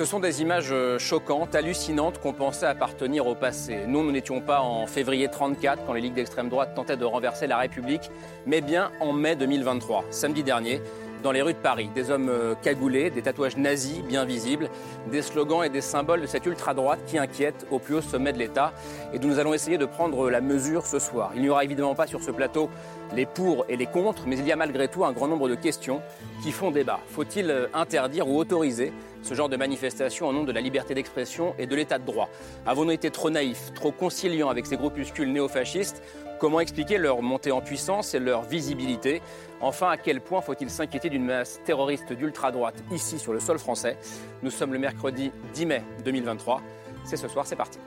[0.00, 3.80] Ce sont des images euh, choquantes, hallucinantes qu'on pensait appartenir au passé.
[3.86, 7.46] Nous, nous n'étions pas en février 34 quand les ligues d'extrême droite tentaient de renverser
[7.46, 8.10] la République,
[8.46, 10.80] mais bien en mai 2023, samedi dernier,
[11.22, 11.90] dans les rues de Paris.
[11.94, 14.70] Des hommes euh, cagoulés, des tatouages nazis bien visibles,
[15.10, 18.38] des slogans et des symboles de cette ultra-droite qui inquiète au plus haut sommet de
[18.38, 18.72] l'État
[19.12, 21.32] et dont nous allons essayer de prendre la mesure ce soir.
[21.34, 22.70] Il n'y aura évidemment pas sur ce plateau
[23.14, 25.54] les pour et les contre, mais il y a malgré tout un grand nombre de
[25.54, 26.00] questions
[26.42, 27.00] qui font débat.
[27.08, 31.54] Faut-il euh, interdire ou autoriser ce genre de manifestation au nom de la liberté d'expression
[31.58, 32.28] et de l'état de droit?
[32.66, 36.02] Avons-nous été trop naïfs, trop conciliants avec ces groupuscules néofascistes?
[36.38, 39.20] Comment expliquer leur montée en puissance et leur visibilité?
[39.62, 43.98] Enfin, à quel point faut-il s'inquiéter d'une menace terroriste d'ultra-droite ici sur le sol français?
[44.42, 46.62] Nous sommes le mercredi 10 mai 2023.
[47.04, 47.78] C'est ce soir, c'est parti.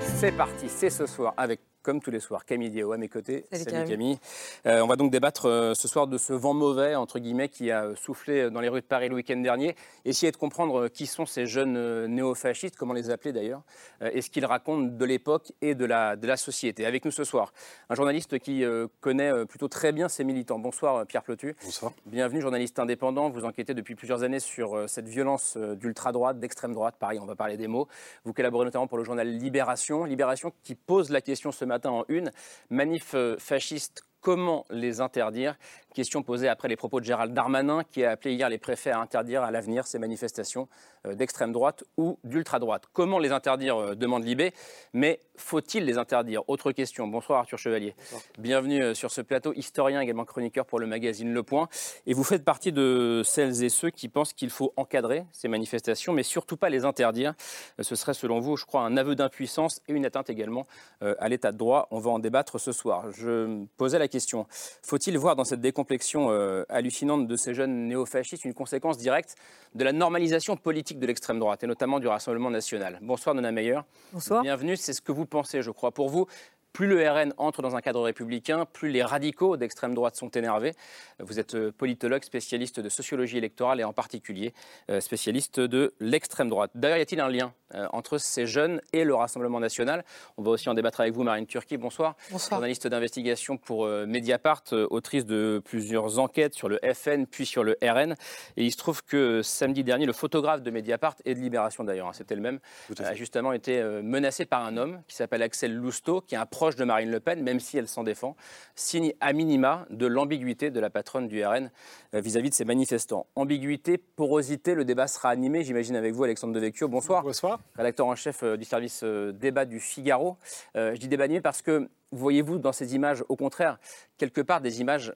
[0.00, 3.44] C'est parti, c'est ce soir avec comme tous les soirs, Camille Diao à mes côtés.
[3.52, 4.18] Salut, Camille.
[4.66, 7.70] Euh, on va donc débattre euh, ce soir de ce vent mauvais, entre guillemets, qui
[7.70, 9.76] a soufflé dans les rues de Paris le week-end dernier.
[10.04, 13.62] Essayer de comprendre euh, qui sont ces jeunes néofascistes, comment les appeler d'ailleurs,
[14.00, 16.86] et ce qu'ils racontent de l'époque et de la, de la société.
[16.86, 17.52] Avec nous ce soir,
[17.88, 18.64] un journaliste qui
[19.00, 20.58] connaît plutôt très bien ces militants.
[20.58, 21.54] Bonsoir Pierre Plotu.
[21.62, 21.92] Bonsoir.
[22.06, 23.30] Bienvenue, journaliste indépendant.
[23.30, 26.96] Vous enquêtez depuis plusieurs années sur cette violence d'ultra-droite, d'extrême droite.
[26.98, 27.86] Pareil, on va parler des mots.
[28.24, 30.04] Vous collaborez notamment pour le journal Libération.
[30.04, 32.30] Libération qui pose la question ce matin en une.
[32.70, 35.56] Manif euh, fasciste comment les interdire
[35.96, 38.98] Question posée après les propos de Gérald Darmanin, qui a appelé hier les préfets à
[39.00, 40.68] interdire à l'avenir ces manifestations
[41.06, 42.84] euh, d'extrême droite ou d'ultra-droite.
[42.92, 44.52] Comment les interdire euh, demande Libé,
[44.92, 46.42] mais faut-il les interdire?
[46.48, 47.06] Autre question.
[47.06, 47.94] Bonsoir Arthur Chevalier.
[48.38, 51.66] Bienvenue euh, sur ce plateau, historien également chroniqueur pour le magazine Le Point.
[52.04, 56.12] Et vous faites partie de celles et ceux qui pensent qu'il faut encadrer ces manifestations,
[56.12, 57.32] mais surtout pas les interdire.
[57.80, 60.66] Ce serait selon vous, je crois, un aveu d'impuissance et une atteinte également
[61.00, 61.88] à l'état de droit.
[61.90, 63.10] On va en débattre ce soir.
[63.12, 64.46] Je posais la question,
[64.82, 69.36] faut-il voir dans cette décomposition complexion euh, hallucinante de ces jeunes néofascistes une conséquence directe
[69.76, 72.98] de la normalisation politique de l'extrême droite, et notamment du Rassemblement national?
[73.02, 73.80] Bonsoir, Nona Meyer.
[74.12, 74.42] Bonsoir.
[74.42, 75.92] Bienvenue, c'est ce que vous pensez, je crois.
[75.92, 76.26] Pour vous,
[76.76, 80.74] plus le RN entre dans un cadre républicain, plus les radicaux d'extrême droite sont énervés.
[81.20, 84.52] Vous êtes euh, politologue, spécialiste de sociologie électorale et en particulier
[84.90, 86.72] euh, spécialiste de l'extrême droite.
[86.74, 90.04] D'ailleurs, y a-t-il un lien euh, entre ces jeunes et le Rassemblement national?
[90.36, 91.78] On va aussi en débattre avec vous, Marine Turki.
[91.78, 92.14] Bonsoir.
[92.30, 92.58] Bonsoir.
[92.58, 98.16] Journaliste d'investigation pour Mediapart, autrice de plusieurs enquêtes sur le FN puis sur le RN.
[98.58, 102.08] Et il se trouve que samedi dernier, le photographe de Mediapart et de Libération d'ailleurs,
[102.08, 102.58] hein, c'était le même,
[102.98, 106.65] a justement été menacé par un homme qui s'appelle Axel Lousteau, qui est un proche
[106.74, 108.34] de Marine Le Pen, même si elle s'en défend,
[108.74, 111.70] signe à minima de l'ambiguïté de la patronne du RN
[112.14, 113.26] euh, vis-à-vis de ces manifestants.
[113.36, 116.88] Ambiguïté, porosité, le débat sera animé, j'imagine, avec vous, Alexandre Devecchio.
[116.88, 117.22] Bonsoir.
[117.22, 117.60] Bonsoir.
[117.76, 120.36] Rédacteur en chef euh, du service euh, débat du Figaro.
[120.74, 123.78] je dis débat animé parce que voyez-vous dans ces images, au contraire,
[124.18, 125.14] quelque part des images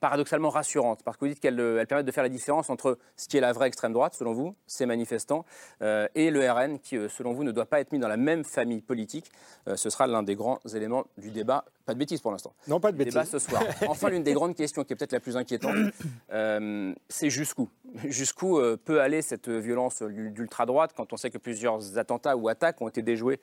[0.00, 1.02] paradoxalement rassurantes?
[1.02, 3.52] Parce que vous dites qu'elles permettent de faire la différence entre ce qui est la
[3.52, 5.44] vraie extrême droite, selon vous, ces manifestants,
[5.80, 8.82] et le RN, qui, selon vous, ne doit pas être mis dans la même famille
[8.82, 9.30] politique.
[9.74, 11.64] ce sera l'un des grands éléments du débat.
[11.86, 12.52] Pas de bêtises pour l'instant.
[12.68, 13.14] Non, pas de bêtises.
[13.14, 13.62] Débat ce soir.
[13.88, 15.76] Enfin, l'une des grandes questions qui est peut-être la plus inquiétante,
[17.08, 17.68] c'est jusqu'où?
[18.04, 22.88] Jusqu'où peut aller cette violence d'ultra-droite quand on sait que plusieurs attentats ou attaques ont
[22.88, 23.40] été déjoués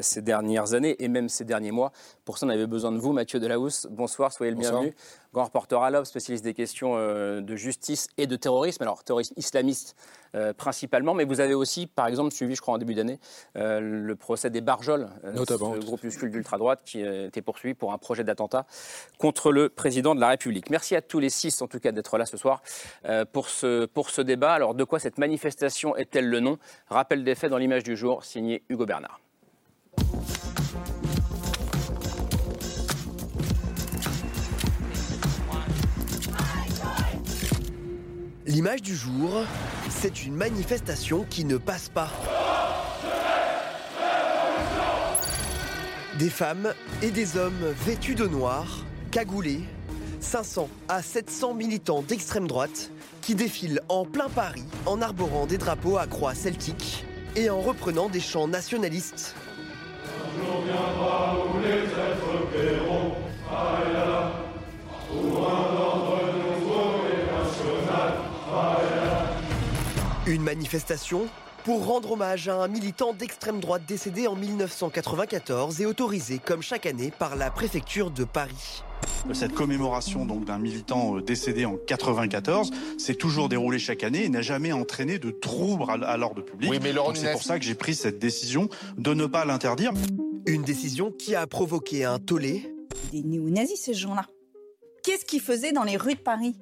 [0.00, 1.92] ces dernières années et même ces derniers mois?
[2.24, 3.86] Pour ça, on avait besoin de vous, Mathieu Delahousse.
[3.90, 4.94] Bonsoir, soyez le bienvenu.
[5.36, 8.82] Grand reporter à l'OB, spécialiste des questions euh, de justice et de terrorisme.
[8.82, 9.94] Alors, terrorisme islamiste
[10.34, 13.20] euh, principalement, mais vous avez aussi, par exemple, suivi, je crois, en début d'année,
[13.58, 18.66] euh, le procès des Barjols, ce groupuscule d'ultra-droite qui était poursuivi pour un projet d'attentat
[19.18, 20.70] contre le président de la République.
[20.70, 22.62] Merci à tous les six, en tout cas, d'être là ce soir
[23.32, 24.52] pour, ce, pour ce débat.
[24.52, 26.58] Alors, de quoi cette manifestation est-elle le nom?
[26.88, 29.20] Rappel des faits dans l'image du jour, signé Hugo Bernard.
[38.48, 39.42] L'image du jour,
[39.90, 42.10] c'est une manifestation qui ne passe pas.
[46.18, 46.72] Des femmes
[47.02, 49.60] et des hommes vêtus de noir, cagoulés,
[50.20, 52.90] 500 à 700 militants d'extrême droite
[53.20, 57.04] qui défilent en plein Paris en arborant des drapeaux à croix celtiques
[57.34, 59.34] et en reprenant des chants nationalistes.
[70.26, 71.26] Une manifestation
[71.66, 76.86] pour rendre hommage à un militant d'extrême droite décédé en 1994 et autorisé comme chaque
[76.86, 78.84] année par la préfecture de Paris.
[79.32, 84.28] Cette commémoration donc d'un militant euh, décédé en 94 s'est toujours déroulée chaque année et
[84.28, 86.70] n'a jamais entraîné de troubles à l'ordre public.
[86.70, 89.90] Oui, mais c'est pour ça que j'ai pris cette décision de ne pas l'interdire.
[90.46, 92.72] Une décision qui a provoqué un tollé.
[93.10, 94.26] Des néo-nazis ces gens-là.
[95.02, 96.54] Qu'est-ce qu'ils faisaient dans les rues de Paris?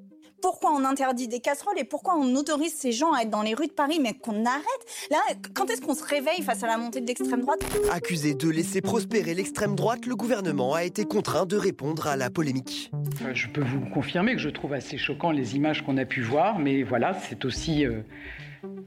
[0.45, 3.55] Pourquoi on interdit des casseroles et pourquoi on autorise ces gens à être dans les
[3.55, 5.17] rues de Paris, mais qu'on arrête Là,
[5.55, 7.61] quand est-ce qu'on se réveille face à la montée de l'extrême droite
[7.91, 12.29] Accusé de laisser prospérer l'extrême droite, le gouvernement a été contraint de répondre à la
[12.29, 12.91] polémique.
[13.33, 16.59] Je peux vous confirmer que je trouve assez choquant les images qu'on a pu voir,
[16.59, 18.03] mais voilà, c'est aussi euh,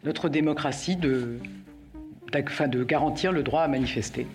[0.03, 1.39] notre démocratie de,
[2.31, 4.27] de garantir le droit à manifester.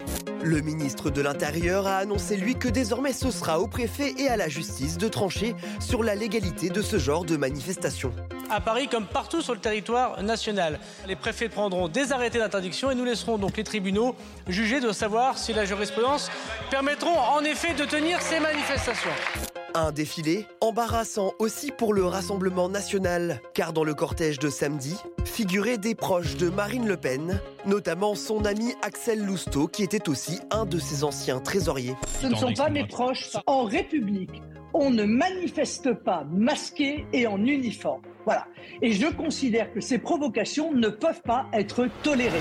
[0.42, 4.36] Le ministre de l'Intérieur a annoncé lui que désormais ce sera au préfet et à
[4.36, 8.12] la justice de trancher sur la légalité de ce genre de manifestation.
[8.50, 12.94] À Paris comme partout sur le territoire national, les préfets prendront des arrêtés d'interdiction et
[12.94, 14.16] nous laisserons donc les tribunaux
[14.48, 16.30] juger de savoir si la jurisprudence
[16.70, 19.51] permettront en effet de tenir ces manifestations.
[19.74, 25.78] Un défilé embarrassant aussi pour le Rassemblement national, car dans le cortège de samedi figuraient
[25.78, 30.66] des proches de Marine Le Pen, notamment son ami Axel Lousteau, qui était aussi un
[30.66, 31.94] de ses anciens trésoriers.
[32.20, 33.30] Ce ne sont pas mes proches.
[33.46, 34.42] En République,
[34.74, 38.02] on ne manifeste pas masqué et en uniforme.
[38.24, 38.46] Voilà.
[38.80, 42.38] Et je considère que ces provocations ne peuvent pas être tolérées.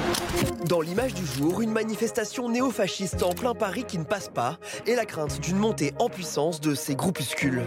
[0.68, 4.96] Dans l'image du jour, une manifestation néofasciste en plein Paris qui ne passe pas et
[4.96, 7.64] la crainte d'une montée en puissance de ces groupuscules.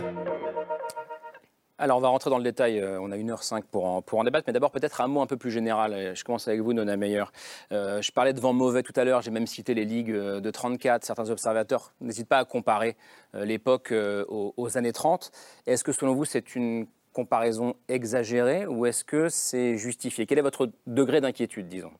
[1.76, 2.78] Alors, on va rentrer dans le détail.
[2.78, 4.44] Euh, on a 1h05 pour en, pour en débattre.
[4.46, 6.14] Mais d'abord, peut-être un mot un peu plus général.
[6.14, 7.24] Je commence avec vous, Nona Meyer.
[7.72, 9.22] Euh, je parlais de vent mauvais tout à l'heure.
[9.22, 11.04] J'ai même cité les ligues euh, de 34.
[11.04, 12.96] Certains observateurs n'hésitent pas à comparer
[13.34, 15.32] l'époque aux, aux, années 30.
[15.66, 20.26] Est-ce que, selon vous, c'est une comparaison exagérée ou est-ce que c'est justifié?
[20.26, 21.92] Quel est votre degré d'inquiétude, disons?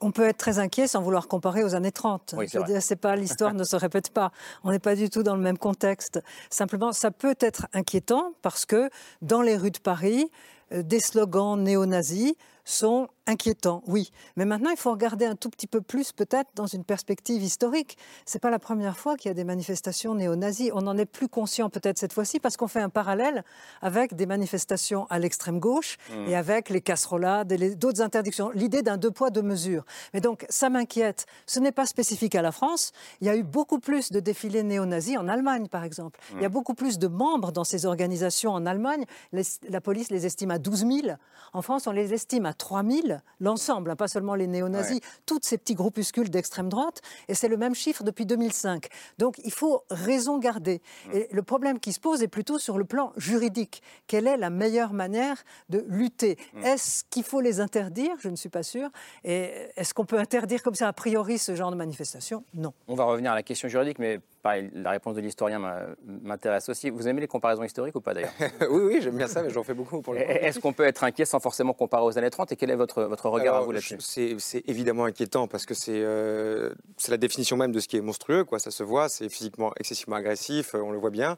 [0.00, 2.34] On peut être très inquiet sans vouloir comparer aux années 30.
[2.80, 4.30] c'est pas l'histoire ne se répète pas.
[4.64, 6.22] On n'est pas du tout dans le même contexte.
[6.48, 8.90] Simplement, ça peut être inquiétant parce que
[9.22, 10.30] dans les rues de Paris,
[10.72, 12.34] euh, des slogans néo-nazis
[12.64, 14.10] sont inquiétants, oui.
[14.36, 17.96] Mais maintenant, il faut regarder un tout petit peu plus, peut-être, dans une perspective historique.
[18.26, 20.70] Ce n'est pas la première fois qu'il y a des manifestations néo-nazis.
[20.74, 23.44] On en est plus conscient, peut-être, cette fois-ci, parce qu'on fait un parallèle
[23.82, 26.28] avec des manifestations à l'extrême gauche mmh.
[26.28, 28.50] et avec les casserolades et d'autres interdictions.
[28.50, 29.84] L'idée d'un deux poids, deux mesures.
[30.12, 31.26] Mais donc, ça m'inquiète.
[31.46, 32.92] Ce n'est pas spécifique à la France.
[33.20, 36.18] Il y a eu beaucoup plus de défilés néo-nazis en Allemagne, par exemple.
[36.34, 36.52] Il y a mmh.
[36.52, 39.04] beaucoup plus de membres dans ces organisations en Allemagne.
[39.68, 41.16] la police les estime à 12 000.
[41.52, 45.40] En France, on les estime à 3 000 l'ensemble, hein, pas seulement les néo-nazis, tous
[45.42, 48.88] ces petits groupuscules d'extrême droite, et c'est le même chiffre depuis 2005.
[49.18, 50.80] Donc il faut raison garder.
[51.06, 51.16] Mm.
[51.16, 53.82] Et le problème qui se pose est plutôt sur le plan juridique.
[54.06, 56.38] Quelle est la meilleure manière de lutter?
[56.54, 56.64] Mm.
[56.64, 58.14] Est-ce qu'il faut les interdire?
[58.18, 58.90] Je ne suis pas sûre.
[59.24, 62.44] Et est-ce qu'on peut interdire comme ça a priori ce genre de manifestation?
[62.54, 62.72] Non.
[62.88, 65.60] On va revenir à la question juridique, mais la réponse de l'historien
[66.04, 66.90] m'intéresse aussi.
[66.90, 68.32] Vous aimez les comparaisons historiques ou pas d'ailleurs?
[68.70, 71.04] Oui, oui, j'aime bien ça, mais j'en fais beaucoup pour le Est-ce qu'on peut être
[71.04, 73.72] inquiet sans forcément comparer aux années 30 Et quel est votre, votre regard à vous
[73.72, 73.96] là-dessus?
[74.00, 78.44] C'est évidemment inquiétant parce que euh, c'est la définition même de ce qui est monstrueux.
[78.44, 78.58] Quoi.
[78.58, 81.36] Ça se voit, c'est physiquement excessivement agressif, euh, on le voit bien.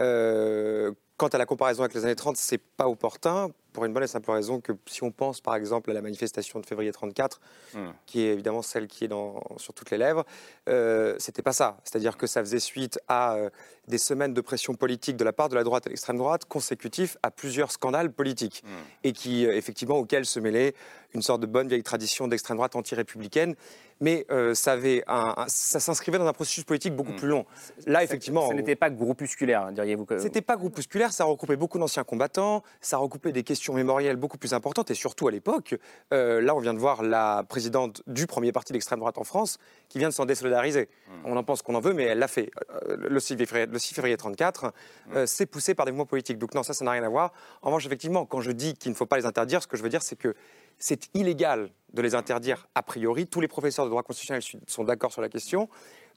[0.00, 4.02] Euh, quant à la comparaison avec les années 30, c'est pas opportun pour une bonne
[4.02, 7.40] et simple raison que si on pense par exemple à la manifestation de février 34,
[7.74, 7.78] hmm.
[8.06, 10.24] qui est évidemment celle qui est dans, sur toutes les lèvres,
[10.68, 11.76] euh, c'était pas ça.
[11.84, 13.50] C'est-à-dire que ça faisait suite à euh,
[13.88, 17.16] des semaines de pression politique de la part de la droite et l'extrême droite consécutifs
[17.22, 19.04] à plusieurs scandales politiques hmm.
[19.04, 20.74] et qui euh, effectivement auxquels se mêlait
[21.14, 23.56] une sorte de bonne vieille tradition d'extrême droite anti-républicaine
[24.00, 25.04] mais euh, ça, avait
[25.46, 27.16] ça s'inscrivait dans un processus politique beaucoup hmm.
[27.16, 27.44] plus long.
[27.86, 28.48] Là, effectivement.
[28.48, 30.18] Ça, n'était pas groupusculaire, diriez-vous que...
[30.18, 34.54] C'était pas groupusculaire, ça regroupait beaucoup d'anciens combattants, ça recoupait des questions mémorielles beaucoup plus
[34.54, 35.76] importantes, et surtout à l'époque,
[36.12, 39.58] euh, là, on vient de voir la présidente du premier parti d'extrême droite en France
[39.88, 40.88] qui vient de s'en désolidariser.
[41.08, 41.26] Hmm.
[41.26, 42.50] On en pense qu'on en veut, mais elle l'a fait.
[42.88, 45.26] Euh, le 6 février, le 6 février 34, hmm.
[45.26, 46.38] c'est poussé par des mouvements politiques.
[46.38, 47.32] Donc non, ça, ça n'a rien à voir.
[47.62, 49.82] En revanche, effectivement, quand je dis qu'il ne faut pas les interdire, ce que je
[49.82, 50.34] veux dire, c'est que
[50.80, 53.26] c'est illégal de les interdire a priori.
[53.26, 55.68] Tous les professeurs de droit constitutionnel sont d'accord sur la question.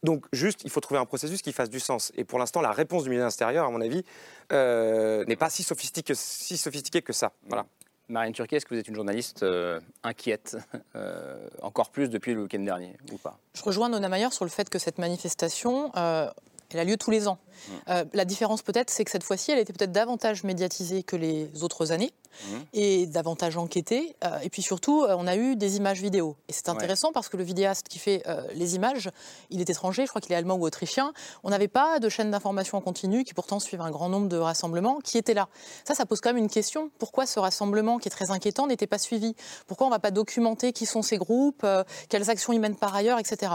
[0.04, 2.12] Donc, juste, il faut trouver un processus qui fasse du sens.
[2.16, 4.04] Et pour l'instant, la réponse du ministère de l'Intérieur, à mon avis,
[4.52, 7.32] euh, n'est pas si sophistiquée, si sophistiquée que ça.
[7.48, 7.66] Voilà.
[8.10, 10.58] Marine Turquet, est-ce que vous êtes une journaliste euh, inquiète,
[10.96, 13.40] euh, encore plus depuis le week-end dernier, ou pas?
[13.56, 17.30] Je rejoins Nona Mayer sur le fait que cette manifestation, elle a lieu tous les
[17.30, 17.40] ans.
[17.88, 18.04] Mmh.
[18.14, 21.92] la différence peut-être, c'est que cette fois-ci, elle était peut-être davantage médiatisée que les autres
[21.92, 22.14] années.
[22.34, 22.56] mmh.
[22.74, 24.16] et davantage enquêter.
[24.42, 26.36] et puis surtout, on a eu des images vidéo.
[26.48, 29.10] Et c'est intéressant parce que le vidéaste qui fait les images,
[29.50, 31.14] il est étranger, je crois qu'il est allemand ou autrichien.
[31.44, 34.38] On n'avait pas de chaîne d'information en continu qui pourtant suivent un grand nombre de
[34.38, 35.48] rassemblements qui étaient là.
[35.86, 36.90] Ça, ça pose quand même une question.
[37.00, 39.36] Pourquoi ce rassemblement qui est très inquiétant n'était pas suivi?
[39.68, 41.66] Pourquoi on ne va pas documenter qui sont ces groupes,
[42.10, 43.54] quelles actions ils mènent par ailleurs, etc.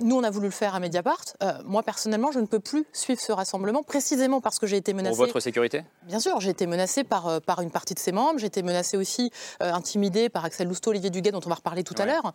[0.00, 1.24] nous, on a voulu le faire à Mediapart.
[1.64, 5.16] moi, personnellement, je ne peux plus suivre ce rassemblement précisément parce que j'ai été menacée.
[5.16, 5.84] Pour votre sécurité?
[6.04, 8.38] Bien sûr, j'ai été menacée par, par une partie de ses membres.
[8.38, 9.30] J'ai été menacée aussi,
[9.60, 12.32] intimidée par Axel Lousteau, Olivier Duguet, dont on va reparler tout à l'heure.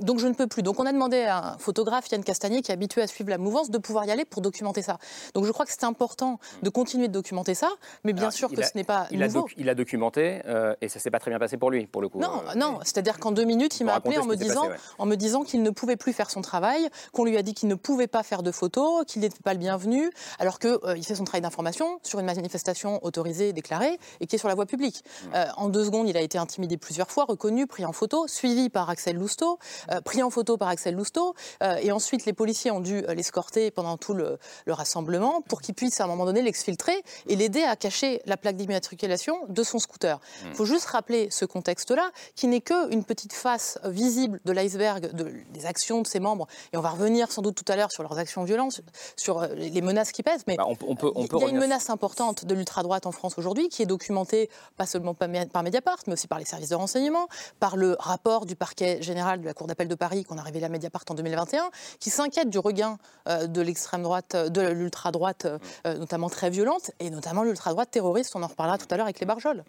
[0.00, 0.62] donc je ne peux plus.
[0.62, 3.38] Donc on a demandé à un photographe, Yann Castagnier, qui est habitué à suivre la
[3.38, 4.98] mouvance, de pouvoir y aller pour documenter ça.
[5.34, 6.64] Donc je crois que c'est important mm.
[6.64, 7.70] de continuer de documenter ça,
[8.04, 9.46] mais bien sûr que ce n'est pas il nouveau.
[9.46, 12.02] A il a documenté euh, et ça s'est pas très bien passé pour lui, pour
[12.02, 12.18] le coup.
[12.18, 12.78] Non, euh, non.
[12.82, 15.70] C'est-à-dire qu'en deux minutes, il m'a appelé en me, disant, en me disant qu'il ne
[15.70, 18.50] pouvait plus faire son travail, qu'on lui a dit qu'il ne pouvait pas faire de
[18.50, 22.26] photos, qu'il n'était pas le bienvenu, alors qu'il euh, fait son travail d'information sur une
[22.26, 25.04] manifestation autorisée, déclarée, et qui est sur la voie publique.
[25.24, 25.28] Mm.
[25.56, 28.90] en deux secondes, il a été intimidé plusieurs fois, reconnu, pris en photo, suivi par
[28.90, 29.58] Axel Lousteau,
[30.04, 31.34] pris en photo par Axel Lousteau,
[31.80, 36.04] et ensuite les policiers ont dû l'escorter pendant tout le, rassemblement pour qu'il puisse à
[36.04, 40.20] un moment donné l'exfiltrer et l'aider à cacher la plaque d'immatriculation de son scooter.
[40.46, 45.66] Il faut juste rappeler ce contexte-là, qui n'est qu'une petite face visible de l'iceberg des
[45.66, 46.46] actions de ses membres.
[46.72, 48.80] Et on va revenir sans doute tout à l'heure sur leurs actions violentes,
[49.16, 50.44] sur euh, les menaces qui pèsent.
[50.46, 53.38] Mais bah, on, peut, on il y a une menace importante de l'ultra-droite en France
[53.38, 57.28] aujourd'hui, qui est documentée pas seulement par Mediapart, mais aussi par les services de renseignement,
[57.60, 60.66] par le rapport du parquet général de la Cour d'appel de Paris qu'on a révélé
[60.66, 61.70] à Mediapart en 2021,
[62.00, 62.98] qui s'inquiète du regain
[63.28, 65.46] euh, de l'extrême droite, de l'ultra-droite,
[65.86, 68.34] euh, notamment très violente, et notamment l'ultra-droite terroriste.
[68.36, 69.64] On en reparlera tout à l'heure avec les Barjols.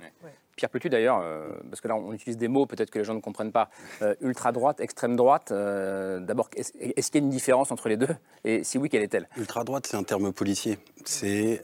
[0.58, 3.14] Pierre Petit d'ailleurs, euh, parce que là on utilise des mots peut-être que les gens
[3.14, 3.70] ne comprennent pas,
[4.02, 8.16] euh, ultra-droite, extrême-droite, euh, d'abord est-ce, est-ce qu'il y a une différence entre les deux?
[8.44, 9.30] Et si oui, quelle est-elle?
[9.38, 10.80] Ultra-droite c'est un terme policier.
[11.06, 11.62] C'est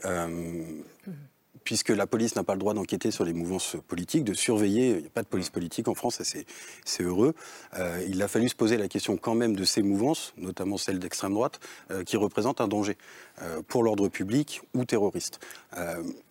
[1.64, 4.90] puisque la police n'a pas le droit d'enquêter sur les mouvances politiques, de surveiller.
[4.90, 7.34] Il n'y a pas de police politique en France, c'est heureux.
[7.78, 10.98] Euh, il a fallu se poser la question quand même de ces mouvances, notamment celles
[10.98, 12.96] d'extrême droite, euh, qui représentent un danger
[13.42, 15.40] euh, pour l'ordre public ou terroriste.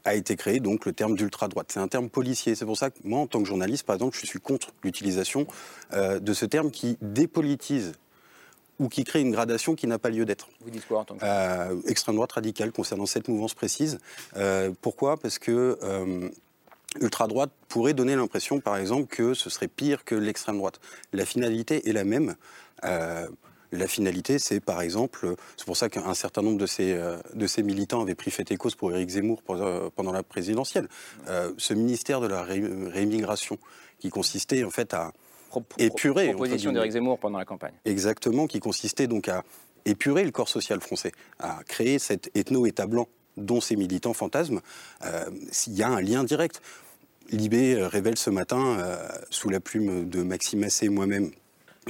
[0.05, 1.71] a été créé donc le terme d'ultra-droite.
[1.71, 2.55] C'est un terme policier.
[2.55, 5.47] C'est pour ça que moi, en tant que journaliste, par exemple, je suis contre l'utilisation
[5.91, 7.93] de ce terme qui dépolitise
[8.79, 10.49] ou qui crée une gradation qui n'a pas lieu d'être.
[10.61, 13.99] Vous dites quoi en tant que euh, Extrême droite radicale concernant cette mouvance précise.
[14.35, 15.17] Euh, pourquoi?
[15.17, 16.29] Parce que euh,
[16.99, 20.79] ultra-droite pourrait donner l'impression, par exemple, que ce serait pire que l'extrême droite.
[21.11, 22.35] La finalité est la même.
[22.81, 26.95] la finalité, c'est par exemple, c'est pour ça qu'un certain nombre de ces,
[27.33, 30.87] de ces militants avaient pris fait et cause pour Éric Zemmour pendant la présidentielle.
[31.57, 33.57] ce ministère de la réimmigration,
[33.99, 35.13] qui consistait en fait à
[35.77, 36.29] épurer.
[36.29, 37.73] Proposition d'Éric Zemmour pendant la campagne.
[37.85, 39.43] Exactement, qui consistait donc à
[39.85, 43.07] épurer le corps social français, à créer cet ethno-État blanc
[43.37, 44.61] dont ces militants fantasment.
[45.05, 46.61] Euh, s'il y a un lien direct.
[47.31, 51.31] Libé euh, révèle ce matin, euh, sous la plume de Maxime Assé et moi-même,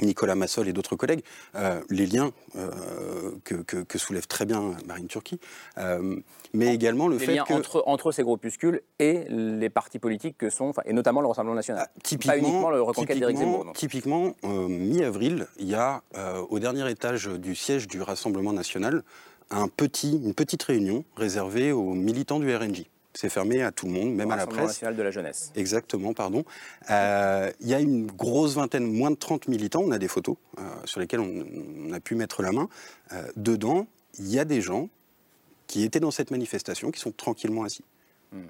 [0.02, 1.22] Nicolas Massol et d'autres collègues,
[1.54, 5.38] euh, les liens euh, que, soulève très bien Marine Turquie,
[5.78, 6.16] euh,
[6.52, 10.72] mais également le fait liens entre, entre ces groupuscules et les partis politiques que sont,
[10.84, 13.72] et notamment le Rassemblement National, ah, typiquement, pas uniquement le reconquête d'Éric Zemmour.
[13.74, 16.02] Typiquement, mi-avril, il y a
[16.50, 19.02] au dernier étage du siège du Rassemblement National
[19.50, 22.84] un petit, une petite réunion réservée aux militants du RNJ.
[23.14, 24.66] C'est fermé à tout le monde, même à la presse.
[24.66, 25.52] national de la jeunesse.
[25.54, 26.44] Exactement, pardon.
[26.90, 29.82] Euh, il y a une grosse vingtaine, moins de 30 militants.
[29.84, 32.68] On a des photos euh, sur lesquelles on, a pu mettre la main.
[33.12, 33.86] Euh, dedans,
[34.18, 34.88] il y a des gens
[35.68, 37.84] qui étaient dans cette manifestation, qui sont tranquillement assis.
[38.32, 38.42] Hmm.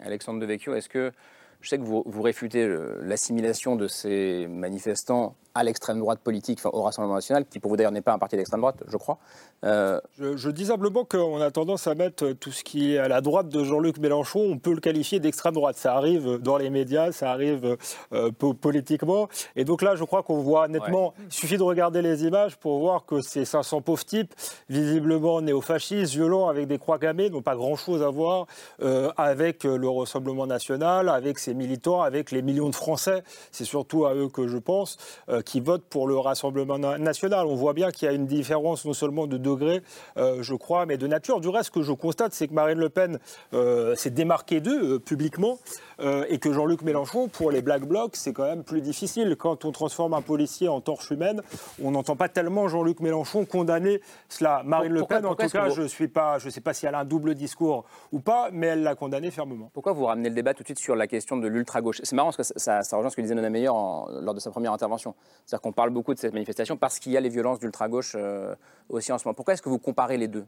[0.00, 1.12] Alexandre Devecchio, est-ce que
[1.60, 2.68] je sais que vous, vous réfutez
[3.02, 7.78] l'assimilation de ces manifestants à l'extrême droite politique, enfin, au Rassemblement national, qui pour vous
[7.78, 9.16] d'ailleurs n'est pas un parti d'extrême droite, je crois.
[9.64, 13.22] Euh, je, dis simplement qu'on a tendance à mettre tout ce qui est à la
[13.22, 15.76] droite de Jean-Luc Mélenchon, on peut le qualifier d'extrême droite.
[15.78, 17.78] Ça arrive dans les médias, ça arrive
[18.12, 19.28] euh, politiquement.
[19.56, 22.78] Et donc là, je crois qu'on voit nettement, il suffit de regarder les images pour
[22.78, 24.34] voir que ces 500 pauvres types,
[24.68, 28.46] visiblement néofascistes, violents, avec des croix gammées, n'ont pas grand-chose à voir
[28.82, 33.22] euh, avec le Rassemblement national, avec ses militants, avec les millions de Français.
[33.50, 34.98] C'est surtout à eux que je pense
[35.44, 37.46] qui votent pour le Rassemblement national.
[37.46, 39.82] On voit bien qu'il y a une différence non seulement de degré,
[40.16, 41.40] euh, je crois, mais de nature.
[41.40, 43.18] Du reste, ce que je constate, c'est que Marine Le Pen
[43.54, 45.58] euh, s'est démarquée d'eux euh, publiquement.
[45.98, 49.34] Euh, et que Jean-Luc Mélenchon, pour les Black Blocs, c'est quand même plus difficile.
[49.38, 51.40] Quand on transforme un policier en torche humaine,
[51.82, 54.62] on n'entend pas tellement Jean-Luc Mélenchon condamner cela.
[54.64, 56.08] Marine Le Pen, en tout cas, je ne sais
[56.60, 59.70] pas si elle a un double discours ou pas, mais elle l'a condamné fermement.
[59.72, 62.32] Pourquoi vous ramenez le débat tout de suite sur la question de l'ultra-gauche C'est marrant
[62.32, 65.14] parce que ça, rejoint ce que disait Nona Meyer lors de sa première intervention.
[65.44, 68.54] C'est-à-dire qu'on parle beaucoup de cette manifestation parce qu'il y a les violences d'ultra-gauche euh,
[68.88, 69.34] aussi en ce moment.
[69.34, 70.46] Pourquoi est-ce que vous comparez les deux?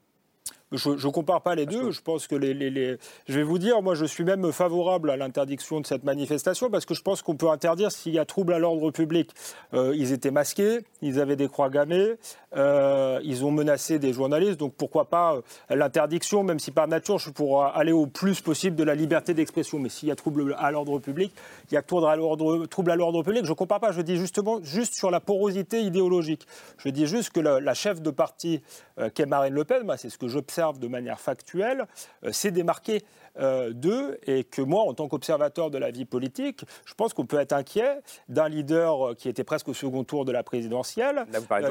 [0.72, 1.90] Je ne compare pas les deux.
[1.90, 5.16] Je pense que les, les, Je vais vous dire, moi, je suis même favorable à
[5.16, 8.52] l'interdiction de cette manifestation parce que je pense qu'on peut interdire s'il y a trouble
[8.52, 9.30] à l'ordre public.
[9.72, 12.14] Euh, ils étaient masqués, ils avaient des croix gammées,
[12.56, 17.18] euh, ils ont menacé des journalistes, donc pourquoi pas euh, l'interdiction, même si par nature,
[17.18, 19.78] je suis pour aller au plus possible de la liberté d'expression.
[19.78, 21.32] Mais s'il y a trouble à l'ordre public,
[21.70, 23.44] il y a trouble à l'ordre, trouble à l'ordre public.
[23.44, 26.46] Je ne compare pas, je dis justement juste sur la porosité idéologique.
[26.76, 28.60] Je dis juste que la, chef de parti
[29.14, 31.86] qu'est Marine Le Pen, c'est ce que j'observe de manière factuelle,
[32.24, 33.02] euh, s'est démarqué
[33.38, 37.26] euh, d'eux et que moi, en tant qu'observateur de la vie politique, je pense qu'on
[37.26, 41.26] peut être inquiet d'un leader euh, qui était presque au second tour de la présidentielle,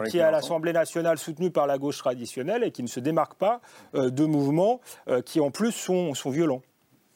[0.09, 3.35] qui est à l'Assemblée nationale soutenu par la gauche traditionnelle et qui ne se démarque
[3.35, 3.59] pas
[3.93, 4.79] de mouvements
[5.25, 6.61] qui en plus sont, sont violents.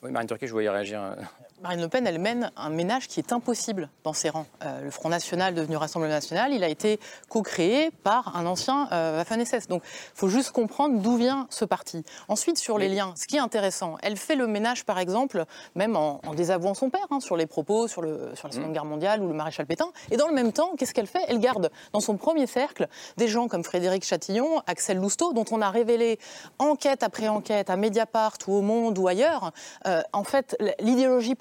[0.02, 1.16] Oui, Marine Turquet, je voyais réagir.
[1.62, 4.48] Marine Le Pen, elle mène un ménage qui est impossible dans ses rangs.
[4.64, 7.00] Euh, le Front National, devenu Rassemblement National, il a été
[7.30, 9.68] co-créé par un ancien euh, Waffen-SS.
[9.68, 12.04] Donc, il faut juste comprendre d'où vient ce parti.
[12.30, 15.96] Ensuite, sur les liens, ce qui est intéressant, elle fait le ménage, par exemple, même
[15.96, 18.74] en, désavouant son père, hein, sur les propos sur, le, sur la Seconde mmh.
[18.74, 19.92] Guerre mondiale ou le maréchal Pétain.
[20.10, 21.24] Et dans le même temps, qu'est-ce qu'elle fait?
[21.28, 22.88] Elle garde dans son premier cercle
[23.18, 26.18] des gens comme Frédéric Chatillon, Axel Lousteau, dont on a révélé
[26.58, 29.52] enquête après enquête à Mediapart ou au Monde ou ailleurs,
[29.86, 31.36] euh, en fait, l'idéologie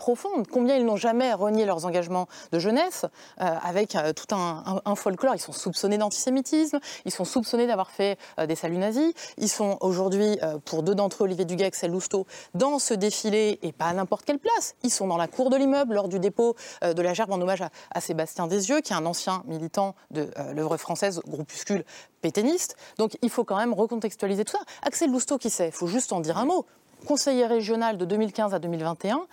[0.51, 3.07] combien ils n'ont jamais renié leurs engagements de jeunesse,
[3.41, 5.35] euh, avec euh, tout un, folklore.
[5.35, 9.13] Ils sont soupçonnés d'antisémitisme, ils sont soupçonnés d'avoir fait euh, des saluts nazis.
[9.39, 13.59] Ils sont aujourd'hui, pour deux d'entre eux, Olivier Duguay et Axel Lousteau, dans ce défilé,
[13.63, 14.75] et pas à n'importe quelle place.
[14.83, 17.63] Ils sont dans la cour de l'immeuble lors du dépôt de la gerbe en hommage
[17.91, 21.85] à, Sébastien Desieux, qui est un ancien militant de l'œuvre française, groupuscule
[22.21, 22.77] pétainiste.
[22.99, 24.63] Donc il faut quand même recontextualiser tout ça.
[24.83, 25.69] Axel Lousteau, qui sait?
[25.69, 26.67] Il faut juste en dire un mot
[27.07, 29.27] conseiller régional de 2015 à 2021,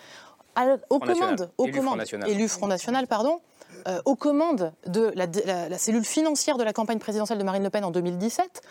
[0.90, 2.04] aux commandes, aux élu, commandes.
[2.06, 3.40] Front élu Front National, pardon,
[3.88, 7.84] euh, aux commandes de la, cellule financière de la campagne présidentielle de Marine Le Pen
[7.84, 8.62] en 2017.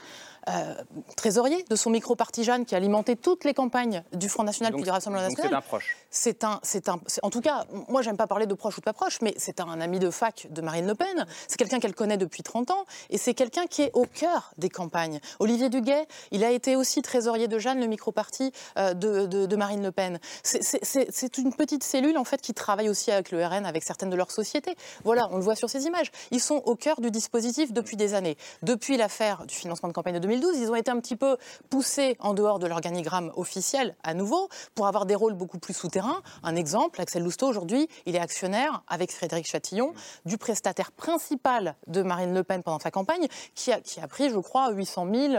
[0.49, 0.75] Euh,
[1.17, 4.85] trésorier de son micro-parti Jeanne qui a alimenté toutes les campagnes du Front National puis
[4.85, 5.51] du Rassemblement National.
[5.51, 5.97] C'est un proche.
[6.09, 8.85] C'est un, c'est un, en tout cas, moi j'aime pas parler de proche ou de
[8.85, 11.27] pas proche, mais c'est un, ami de fac de Marine Le Pen.
[11.49, 14.69] C'est quelqu'un qu'elle connaît depuis 30 ans et c'est quelqu'un qui est au cœur des
[14.69, 15.19] campagnes.
[15.41, 19.83] Olivier Duguet, il a été aussi trésorier de Jeanne, le micro-parti euh, de, de, Marine
[19.83, 20.21] Le Pen.
[20.45, 24.17] C'est une petite cellule en fait qui travaille aussi avec le RN, avec certaines de
[24.17, 24.77] leurs sociétés.
[25.05, 26.11] Voilà, on le voit sur ces images.
[26.31, 28.37] Ils sont au cœur du dispositif depuis des années.
[28.63, 31.37] Depuis l'affaire du financement de campagne de 2000 ils ont été un petit peu
[31.71, 36.23] poussés en dehors de l'organigramme officiel à nouveau pour avoir des rôles beaucoup plus souterrains.
[36.43, 42.03] Un exemple, Axel Lousteau aujourd'hui, il est actionnaire avec Frédéric Chatillon du prestataire principal de
[42.03, 45.35] Marine Le Pen pendant sa campagne qui a, qui a pris, je crois, 800 000,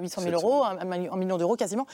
[0.00, 1.86] 800 000 euros, un million d'euros quasiment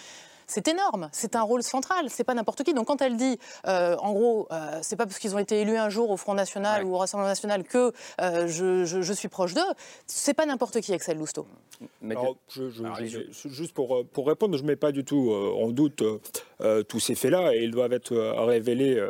[0.49, 1.11] c'est énorme.
[1.13, 2.07] C'est un rôle central.
[2.09, 2.73] C'est pas n'importe qui.
[2.75, 5.77] Donc quand elle dit, euh, en gros, euh, c'est pas parce qu'ils ont été élus
[5.77, 9.61] un jour au Front National ou au Rassemblement National que euh, je, suis proche d'eux.
[10.07, 11.47] C'est pas n'importe qui, Axel Lousteau.
[13.45, 16.03] juste pour, pour répondre, je mets pas du tout en doute
[16.89, 19.03] tous ces faits-là et ils doivent être révélés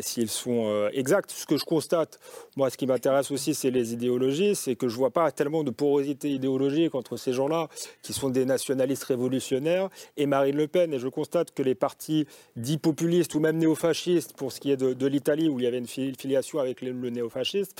[0.00, 1.30] s'ils sont exacts.
[1.30, 2.20] Ce que je constate,
[2.56, 4.54] moi, ce qui m'intéresse aussi, c'est les idéologies.
[4.54, 7.68] C'est que je vois pas tellement de porosité idéologique entre ces gens-là
[8.02, 12.26] qui sont des nationalistes révolutionnaires et Marine Le et je constate que les partis
[12.56, 15.78] dits populistes ou même néofascistes, pour ce qui est de, l'Italie où il y avait
[15.78, 17.72] une filiation avec le, néofascisme,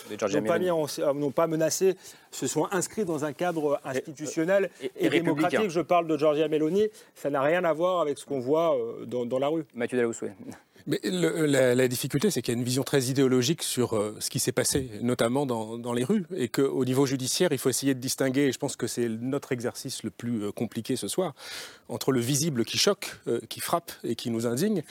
[1.14, 1.96] n'ont pas, menacé,
[2.30, 5.70] se sont inscrits dans un cadre institutionnel et, démocratique.
[5.70, 9.04] Je parle de Giorgia Meloni, ça n'a rien à voir avec ce qu'on voit euh,
[9.04, 9.64] dans, la rue.
[9.74, 10.30] Mathieu Dalaoussoué.
[10.88, 14.38] Mais la, difficulté, c'est qu'il y a une vision très idéologique sur euh, ce qui
[14.38, 18.46] s'est passé, notamment dans, les rues, et qu'au niveau judiciaire, il faut essayer de distinguer,
[18.46, 21.34] et je pense que c'est notre exercice le plus euh, compliqué ce soir,
[21.90, 24.82] entre le visible qui choque, euh, qui frappe et qui nous indigne,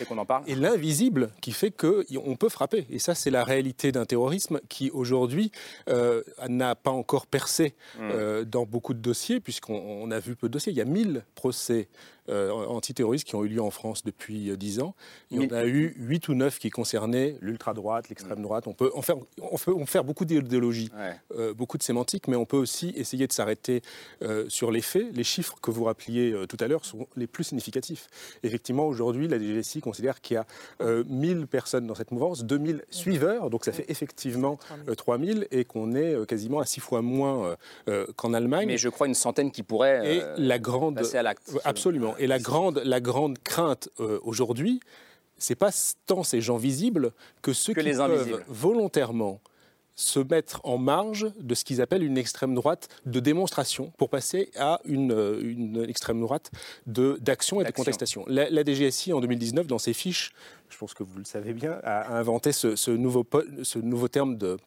[0.46, 2.86] et, l'invisible qui fait qu'on peut frapper.
[2.92, 5.52] Et ça, c'est la réalité d'un terrorisme qui, aujourd'hui,
[6.48, 8.44] n'a pas encore percé mmh.
[8.44, 10.72] dans beaucoup de dossiers, puisqu'on a vu peu de dossiers.
[10.72, 11.88] Il y a 1000 procès
[12.30, 14.96] antiterroristes qui ont eu lieu en France depuis euh, dix ans.
[15.32, 18.68] Il y en a eu huit ou neuf qui concernaient l'ultra-droite, l'extrême-droite.
[18.68, 20.92] On peut en faire, on peut faire beaucoup d'idéologie,
[21.36, 23.82] euh, beaucoup de sémantique, mais on peut aussi essayer de s'arrêter
[24.48, 25.08] sur les faits.
[25.13, 28.08] Les chiffres que vous rappeliez tout à l'heure sont les plus significatifs.
[28.44, 30.46] Effectivement, aujourd'hui, la DGSI considère qu'il y a
[31.08, 34.60] 1000 personnes dans cette mouvance, 2000 suiveurs, donc ça fait effectivement
[34.96, 37.56] 3000 et qu'on est quasiment à six fois moins
[38.16, 38.68] qu'en Allemagne.
[38.68, 41.52] Mais je crois une centaine qui pourrait et la grande, passer à l'acte.
[41.63, 42.16] Absolument.
[42.19, 44.80] Et la grande, la grande crainte euh, aujourd'hui,
[45.38, 45.71] c'est pas
[46.06, 49.39] tant ces gens visibles que ceux qui peuvent volontairement
[49.97, 54.51] se mettre en marge de ce qu'ils appellent une extrême droite de démonstration pour passer
[54.56, 56.51] à une, euh, une extrême droite
[56.86, 58.23] d'action et de contestation.
[58.27, 60.34] La, DGSI, en 2019, dans ses fiches,
[60.69, 63.25] je pense que vous le savez bien, a, inventé ce, nouveau,
[63.63, 64.58] ce nouveau terme de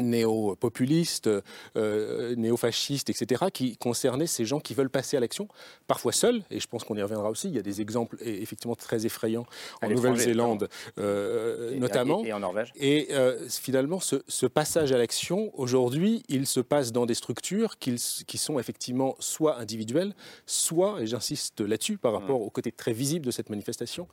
[0.00, 1.30] néo-populistes,
[1.76, 5.48] euh, néo-fascistes, etc., qui concernaient ces gens qui veulent passer à l'action,
[5.86, 8.74] parfois seuls, et je pense qu'on y reviendra aussi, il y a des exemples effectivement
[8.74, 9.46] très effrayants
[9.82, 12.24] en Nouvelle-Zélande euh, notamment.
[12.24, 12.72] Et, en Norvège.
[12.76, 17.94] Et euh, finalement, ce, passage à l'action, aujourd'hui, il se passe dans des structures qui,
[18.26, 20.14] qui sont effectivement soit individuelles,
[20.46, 22.44] soit, et j'insiste là-dessus par rapport mmh.
[22.44, 24.06] au côté très visible de cette manifestation,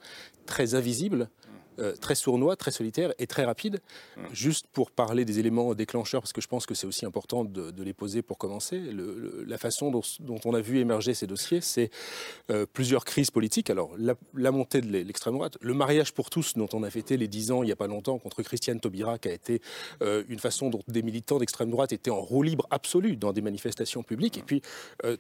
[0.45, 1.29] très invisible,
[1.81, 3.79] euh, très sournois, très solitaire et très rapide.
[4.15, 4.21] Mmh.
[4.33, 7.83] Juste pour parler des éléments déclencheurs, parce que je pense que c'est aussi important de,
[7.83, 8.79] les poser pour commencer,
[9.47, 10.01] la façon dont,
[10.45, 11.89] on a vu émerger ces dossiers, c'est
[12.51, 13.69] euh, plusieurs crises politiques.
[13.69, 17.27] Alors, la, montée de l'extrême droite, le mariage pour tous, dont on a fêté les
[17.27, 19.61] 10 ans il n'y a pas longtemps contre Christiane Taubira, qui a été
[20.01, 23.41] euh, une façon dont des militants d'extrême droite étaient en roue libre absolue dans des
[23.41, 24.37] manifestations publiques.
[24.37, 24.61] Et puis,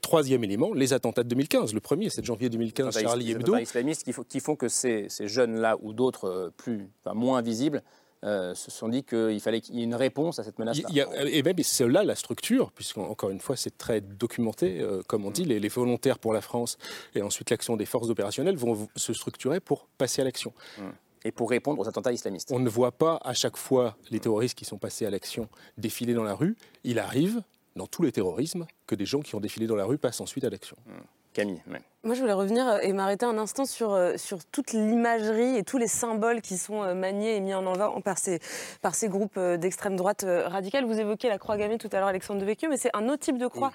[0.01, 1.73] troisième élément, les attentats de 2015.
[1.73, 3.55] Le premier, c'est janvier 2015, Charlie Hebdo.
[3.55, 7.81] Les islamistes qui, font que ces, ces jeunes-là ou d'autres plus, moins visibles,
[8.23, 10.89] euh, se sont dit qu'il fallait qu'il y ait une réponse à cette menace-là.
[11.25, 15.31] Et même c'est là la structure, puisqu'encore une fois c'est très documenté, euh, comme on
[15.31, 16.77] dit, les, volontaires pour la France
[17.15, 20.53] et ensuite l'action des forces opérationnelles vont se structurer pour passer à l'action.
[20.77, 20.81] Mmh.
[21.23, 22.51] Et pour répondre aux attentats islamistes.
[22.51, 26.13] On ne voit pas à chaque fois les terroristes qui sont passés à l'action défiler
[26.13, 26.55] dans la rue.
[26.83, 27.41] Il arrive,
[27.75, 30.43] dans tous les terrorismes, que des gens qui ont défilé dans la rue passent ensuite
[30.43, 30.77] à l'action.
[30.85, 30.91] Mmh.
[31.33, 31.61] Camille.
[32.03, 35.61] Moi, je voulais revenir euh, et m'arrêter un instant sur, euh, sur toute l'imagerie et
[35.61, 38.39] tous les symboles qui sont euh, maniés et mis en avant par ces,
[38.81, 40.85] par ces groupes d'extrême droite radicale.
[40.85, 43.37] Vous évoquiez la croix gammée tout à l'heure, Alexandre Devecchio, mais c'est un autre type
[43.37, 43.71] de croix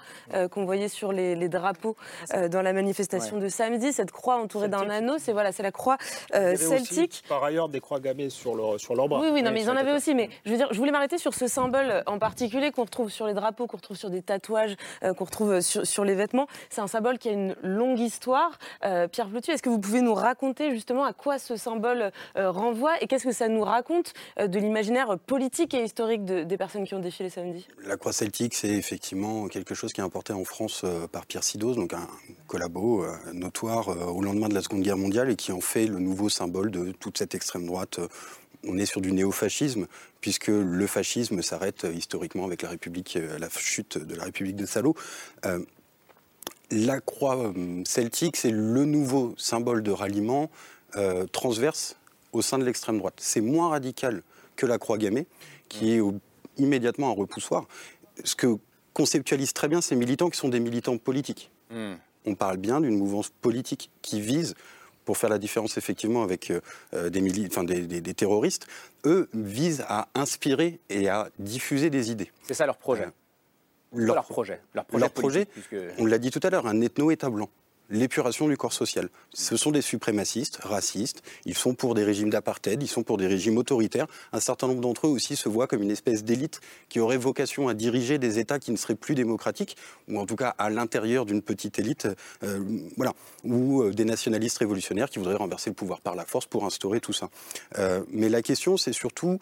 [0.51, 1.97] qu'on voyait sur les, drapeaux
[2.51, 3.93] dans la manifestation de samedi.
[3.93, 5.97] Cette croix entourée d'un anneau, c'est voilà, la croix
[6.33, 7.23] celtique.
[7.29, 9.21] par ailleurs, des croix gammées sur leur, sur leur bras.
[9.21, 10.15] Oui, oui, non, mais ils en avaient aussi.
[10.15, 13.27] Mais je veux dire, je voulais m'arrêter sur ce symbole en particulier qu'on retrouve sur
[13.27, 14.77] les drapeaux, qu'on retrouve sur des tatouages,
[15.17, 16.49] qu'on retrouve sur, sur les vêtements.
[16.71, 18.16] C'est un symbole qui a une longue histoire.
[18.85, 22.51] Euh, Pierre Ploutu, est-ce que vous pouvez nous raconter justement à quoi ce symbole euh,
[22.51, 26.87] renvoie et qu'est-ce que ça nous raconte euh, de l'imaginaire politique et historique des personnes
[26.87, 27.67] qui ont défilé samedi?
[27.85, 31.75] La croix celtique, c'est effectivement quelque chose qui est importé en France par Pierre Sidos,
[31.75, 32.07] donc un
[32.47, 36.29] collabo notoire au lendemain de la Seconde Guerre mondiale et qui en fait le nouveau
[36.29, 38.01] symbole de toute cette extrême droite.
[38.69, 39.87] On est sur du néofascisme,
[40.21, 44.97] puisque le fascisme s'arrête historiquement avec la République, la chute de la République de Salo
[46.71, 50.51] la croix euh, celtique, c'est le nouveau symbole de ralliement
[50.97, 51.97] euh, transverse
[52.33, 53.15] au sein de l'extrême droite.
[53.19, 54.23] C'est moins radical
[54.57, 55.27] que la croix gammée,
[55.69, 56.01] qui est
[56.59, 57.67] immédiatement un repoussoir.
[58.25, 58.59] Ce que
[58.95, 61.51] conceptualisent très bien ces militants qui sont des militants politiques.
[61.71, 61.95] Hmm.
[62.25, 64.55] On parle bien d'une mouvance politique qui vise,
[65.05, 67.21] pour faire la différence effectivement avec euh, des,
[68.01, 68.67] des, terroristes,
[69.05, 72.33] eux visent à inspirer et à diffuser des idées.
[72.43, 73.07] C'est ça leur projet
[73.93, 74.61] leur, projet.
[74.75, 75.49] Leur projet,
[75.99, 77.49] on l'a dit tout à l'heure, un ethno-État blanc
[77.91, 79.09] l'épuration du corps social.
[79.33, 83.27] Ce sont des suprémacistes, racistes, ils sont pour des régimes d'apartheid, ils sont pour des
[83.27, 84.07] régimes autoritaires.
[84.33, 87.69] Un certain nombre d'entre eux aussi se voient comme une espèce d'élite qui aurait vocation
[87.69, 89.77] à diriger des États qui ne seraient plus démocratiques,
[90.09, 92.09] ou en tout cas à l'intérieur d'une petite élite,
[92.43, 92.61] euh,
[92.97, 93.13] voilà,
[93.45, 97.01] ou euh, des nationalistes révolutionnaires qui voudraient renverser le pouvoir par la force pour instaurer
[97.01, 97.29] tout ça.
[97.79, 99.39] Euh, mais la question, c'est surtout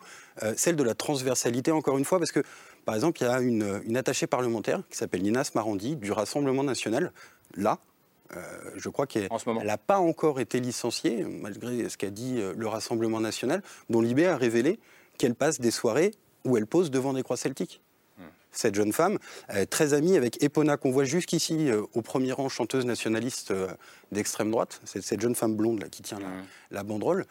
[0.56, 2.42] celle de la transversalité, encore une fois, parce que
[2.84, 6.64] par exemple, il y a une, une attachée parlementaire qui s'appelle Ninas Marandi du Rassemblement
[6.64, 7.12] national,
[7.54, 7.78] là,
[8.36, 9.28] euh, je crois qu'elle
[9.64, 14.26] n'a pas encore été licenciée, malgré ce qu'a dit euh, le Rassemblement national, dont Libé
[14.26, 14.78] a révélé
[15.18, 16.12] qu'elle passe des soirées
[16.44, 17.80] où elle pose devant des croix celtiques.
[18.18, 18.22] Hmm.
[18.50, 19.18] Cette jeune femme,
[19.70, 23.52] très amie avec Epona, qu'on voit jusqu'ici euh, au premier rang, chanteuse nationaliste
[24.10, 26.18] d'extrême droite, c'est cette jeune femme blonde là, qui tient
[26.70, 26.86] la, hmm.
[26.86, 27.26] banderole.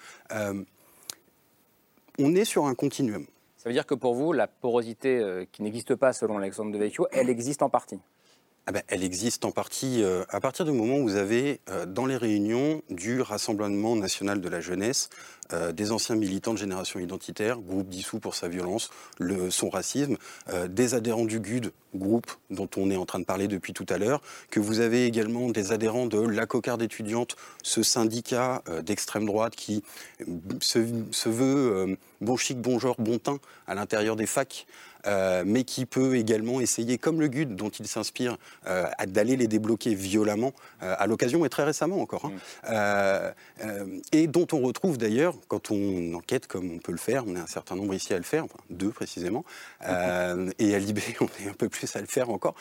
[2.20, 3.26] on est sur un continuum.
[3.64, 7.08] Ça veut dire que pour vous, la porosité qui n'existe pas selon Alexandre de Vecchio,
[7.14, 7.98] elle existe en partie
[8.66, 11.86] ah ben, elle existe en partie euh, à partir du moment où vous avez euh,
[11.86, 15.10] dans les réunions du Rassemblement national de la jeunesse
[15.52, 20.16] euh, des anciens militants de génération identitaire, groupe dissous pour sa violence, le, son racisme,
[20.70, 23.98] des adhérents du GUD, groupe dont on est en train de parler depuis tout à
[23.98, 29.56] l'heure, que vous avez également des adhérents de la cocarde étudiante, ce syndicat d'extrême droite
[29.56, 29.84] qui
[30.62, 30.80] se,
[31.12, 34.66] se veut bon chic, bon genre, bon teint à l'intérieur des facs.
[35.06, 38.38] Euh, mais qui peut également essayer, comme le GUD dont il s'inspire,
[38.68, 42.32] euh, d'aller les débloquer violemment, euh, à l'occasion et très récemment encore,
[42.66, 43.34] hein.
[43.60, 44.00] mm.
[44.14, 47.40] et dont on retrouve d'ailleurs, quand on enquête comme on peut le faire, on est
[47.40, 49.44] un certain nombre ici à le faire, deux précisément,
[49.82, 52.56] et à Libé on est un peu plus à le faire encore,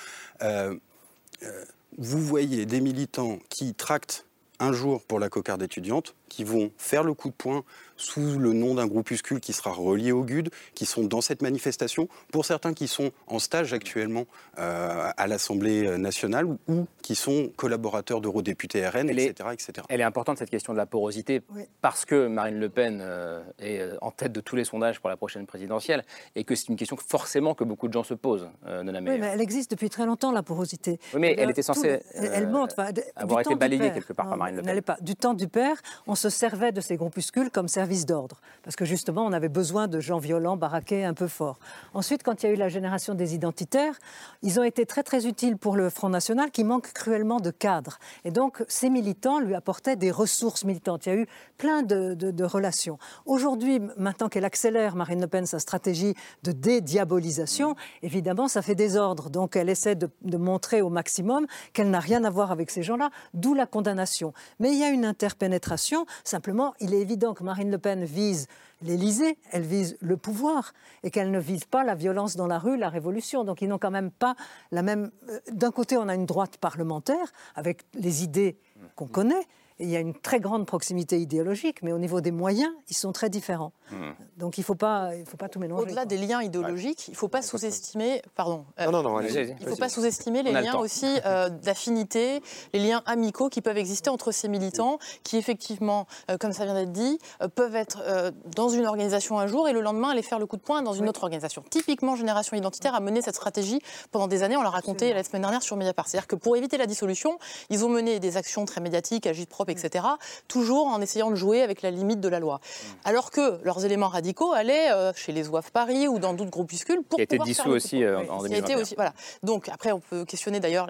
[1.98, 4.26] vous voyez des militants qui tractent
[4.58, 7.64] un jour pour la cocarde étudiante, qui vont faire le coup de poing
[8.02, 12.08] sous le nom d'un groupuscule qui sera relié au GUD, qui sont dans cette manifestation.
[12.32, 14.24] Pour certains qui sont en stage actuellement
[14.58, 19.72] euh, à l'Assemblée nationale ou qui sont collaborateurs d'eurodéputés RN, etc., etc.
[19.88, 21.42] Elle est importante cette question de la porosité
[21.80, 25.08] parce que Marine Le Pen euh, est euh, en tête de tous les sondages pour
[25.08, 28.48] la prochaine présidentielle et que c'est une question forcément que beaucoup de gens se posent.
[28.66, 30.98] oui, mais elle existe depuis très longtemps la porosité.
[31.14, 32.74] Oui, mais elle était censée elle monte,
[33.16, 34.82] avoir été balayée quelque part par Marine Le Pen.
[34.82, 34.96] Pas.
[35.00, 38.84] Du temps du père, on se servait de ces groupuscules comme service d'ordre parce que
[38.84, 41.58] justement on avait besoin de gens violents, baraqués, un peu forts.
[41.94, 43.98] Ensuite, quand il y a eu la génération des identitaires,
[44.42, 47.98] ils ont été très très utiles pour le Front National qui manque cruellement de cadres.
[48.24, 51.06] Et donc ces militants lui apportaient des ressources militantes.
[51.06, 51.26] Il y a eu
[51.58, 52.98] plein de, relations.
[53.24, 59.30] Aujourd'hui, maintenant qu'elle accélère, Marine Le Pen, sa stratégie de dédiabolisation, évidemment, ça fait désordre.
[59.30, 62.82] Donc elle essaie de, de montrer au maximum qu'elle n'a rien à voir avec ces
[62.82, 64.32] gens-là, d'où la condamnation.
[64.58, 66.04] Mais il y a une interpénétration.
[66.24, 68.48] Simplement, il est évident que Marine Le Pen vise
[68.82, 72.76] l'Élysée, elle vise le pouvoir et qu'elle ne vise pas la violence dans la rue,
[72.76, 73.44] la révolution.
[73.44, 74.36] Donc ils n'ont quand même pas
[74.70, 75.10] la même.
[75.30, 78.58] Euh, d'un côté, on a une droite parlementaire avec les idées
[78.94, 79.46] qu'on connaît,
[79.82, 83.12] il y a une très grande proximité idéologique, mais au niveau des moyens, ils sont
[83.12, 83.72] très différents.
[83.90, 84.12] Hmm.
[84.36, 85.82] Donc il ne faut, pas, faut pas tout mélanger.
[85.82, 89.76] Au-delà des liens idéologiques, il ne faut pas sous-estimer, pardon, euh, non, non, il faut
[89.76, 92.40] pas sous-estimer les liens aussi euh, d'affinité,
[92.72, 96.74] les liens amicaux qui peuvent exister entre ces militants, qui effectivement, euh, comme ça vient
[96.74, 97.18] d'être dit,
[97.54, 100.62] peuvent être dans une organisation un jour et le lendemain aller faire le coup de
[100.62, 101.62] poing dans une autre organisation.
[101.70, 104.56] Typiquement, Génération Identitaire a mené cette stratégie pendant des années.
[104.56, 106.08] On l'a raconté la semaine dernière sur Mediapart.
[106.08, 109.71] C'est-à-dire que pour éviter la dissolution, ils ont mené des actions très médiatiques, agite propre
[109.72, 110.04] etc.,
[110.48, 112.56] toujours en essayant de jouer avec la limite de la loi.
[112.56, 112.88] Mm.
[113.04, 117.02] Alors que leurs éléments radicaux allaient euh, chez les OAF Paris ou dans d'autres groupuscules
[117.02, 118.80] pour qui a été dissous aussi euh, en 2021.
[118.80, 119.12] Aussi, voilà.
[119.42, 120.88] Donc après, on peut questionner d'ailleurs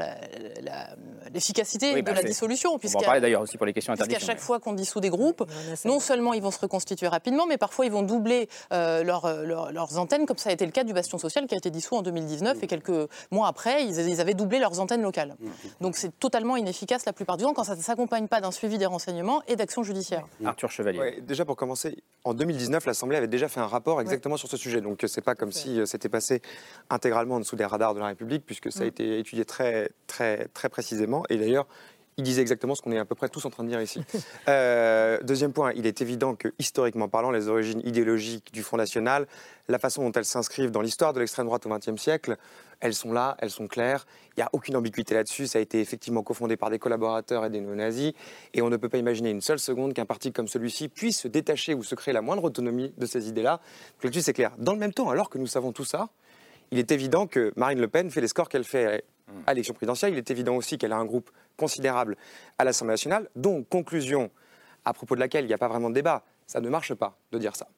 [1.32, 2.72] l'efficacité de la dissolution.
[2.72, 5.10] On va en parler d'ailleurs aussi pour les questions Puisqu'à chaque fois qu'on dissout des
[5.10, 5.44] groupes,
[5.84, 10.26] non seulement ils vont se reconstituer rapidement, mais parfois ils vont doubler euh, leurs antennes,
[10.26, 12.62] comme ça a été le cas du Bastion Social qui a été dissous en 2019
[12.62, 15.36] et quelques mois après, ils, ils avaient doublé leurs antennes locales.
[15.38, 15.48] Mm.
[15.80, 18.71] Donc c'est totalement inefficace la plupart du temps quand ça ne s'accompagne pas d'un suivi
[18.78, 20.26] des renseignements et d'actions judiciaires.
[20.44, 21.20] Arthur Chevalier.
[21.22, 24.80] déjà pour commencer, en 2019, l'Assemblée avait déjà fait un rapport exactement sur ce sujet.
[24.80, 26.42] Donc c'est pas comme si euh, c'était passé
[26.90, 28.88] intégralement en dessous des radars de la République, puisque ça a mm.
[28.88, 31.24] été étudié très, très, très précisément.
[31.30, 31.66] Et d'ailleurs,
[32.16, 34.02] il disait exactement ce qu'on est à peu près tous en train de dire ici.
[34.48, 39.26] Euh, deuxième point, il est évident que historiquement parlant, les origines idéologiques du Front National,
[39.68, 42.36] la façon dont elles s'inscrivent dans l'histoire de l'extrême droite au XXe siècle,
[42.82, 44.04] elles sont là, elles sont claires.
[44.36, 45.46] Il n'y a aucune ambiguïté là-dessus.
[45.46, 48.12] Ça a été effectivement cofondé par des collaborateurs et des néo-nazis.
[48.54, 51.28] Et on ne peut pas imaginer une seule seconde qu'un parti comme celui-ci puisse se
[51.28, 53.60] détacher ou se créer la moindre autonomie de ces idées-là.
[54.02, 54.52] Là-dessus, c'est clair.
[54.58, 56.08] Dans le même temps, alors que nous savons tout ça,
[56.72, 59.04] il est évident que Marine Le Pen fait les scores qu'elle fait
[59.46, 60.14] à l'élection présidentielle.
[60.14, 62.16] Il est évident aussi qu'elle a un groupe considérable
[62.58, 63.28] à l'Assemblée nationale.
[63.36, 64.30] Donc, conclusion
[64.84, 67.16] à propos de laquelle il n'y a pas vraiment de débat, ça ne marche pas
[67.30, 67.68] de dire ça.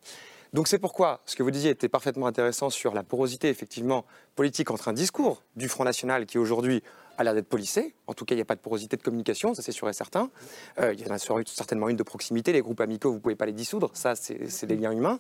[0.54, 4.04] Donc c'est pourquoi ce que vous disiez était parfaitement intéressant sur la porosité effectivement
[4.36, 6.80] politique entre un discours du Front National qui aujourd'hui
[7.18, 7.96] a l'air d'être policé.
[8.06, 9.92] En tout cas, il n'y a pas de porosité de communication, ça c'est sûr et
[9.92, 10.30] certain.
[10.78, 12.52] Euh, il y en a certainement une de proximité.
[12.52, 13.90] Les groupes amicaux, vous ne pouvez pas les dissoudre.
[13.94, 15.18] Ça, c'est des liens humains.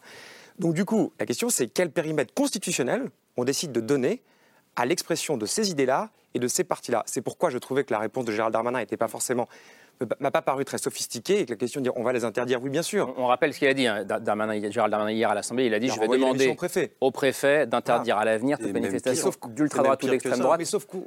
[0.60, 4.22] Donc du coup, la question c'est quel périmètre constitutionnel on décide de donner
[4.76, 7.02] à l'expression de ces idées-là et de ces partis-là?
[7.06, 9.48] C'est pourquoi je trouvais que la réponse de Gérald Darmanin n'était pas forcément
[10.20, 12.62] m'a pas paru très sophistiqué et que la question de dire on va les interdire,
[12.62, 13.14] oui bien sûr.
[13.16, 14.04] On, rappelle ce qu'il a dit, hein,
[14.70, 16.56] Gérald Darmanin hier à l'Assemblée, il a dit je vais demander
[17.00, 20.60] au préfet d'interdire à l'avenir toute manifestation d'ultra-droite ou d'extrême droite.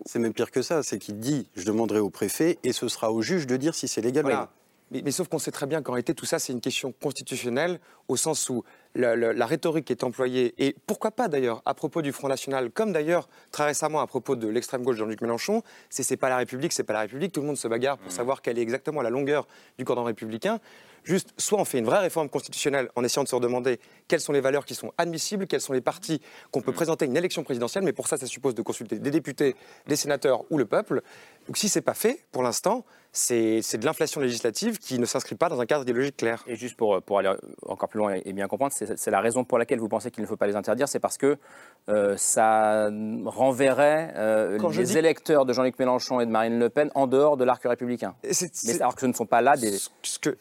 [0.06, 3.12] C'est même pire que ça, c'est qu'il dit je demanderai au préfet et ce sera
[3.12, 4.52] au juge de dire si c'est légal ou pas.
[4.91, 8.15] Mais, sauf qu'on sait très bien qu'en réalité, tout ça, c'est une question constitutionnelle, au
[8.15, 8.63] sens où
[8.95, 12.91] la, rhétorique qui est employée, et pourquoi pas d'ailleurs, à propos du Front National, comme
[12.91, 16.73] d'ailleurs très récemment à propos de l'extrême gauche Jean-Luc Mélenchon, c'est c'est pas la République,
[16.73, 18.15] c'est pas la République, tout le monde se bagarre pour mmh.
[18.15, 19.47] savoir quelle est exactement la longueur
[19.78, 20.60] du cordon républicain.
[21.07, 24.33] Juste, soit on fait une vraie réforme constitutionnelle en essayant de se redemander quelles sont
[24.33, 26.75] les valeurs qui sont admissibles, quels sont les partis qu'on peut mmh.
[26.75, 29.55] présenter à une élection présidentielle, mais pour ça, ça suppose de consulter des députés,
[29.87, 31.01] des sénateurs ou le peuple.
[31.47, 35.49] Donc si c'est pas fait, pour l'instant, c'est de l'inflation législative qui ne s'inscrit pas
[35.49, 36.43] dans un cadre idéologique clair.
[36.45, 37.33] Et juste pour, pour aller
[37.65, 40.27] encore plus loin et bien comprendre, c'est la raison pour laquelle vous pensez qu'il ne
[40.27, 41.37] faut pas les interdire, c'est parce que
[41.89, 42.89] euh, ça
[43.25, 47.43] renverrait euh, les électeurs de Jean-Luc Mélenchon et de Marine Le Pen en dehors de
[47.43, 48.13] l'arc républicain.
[48.23, 49.71] Mais alors que ce ne sont pas là des...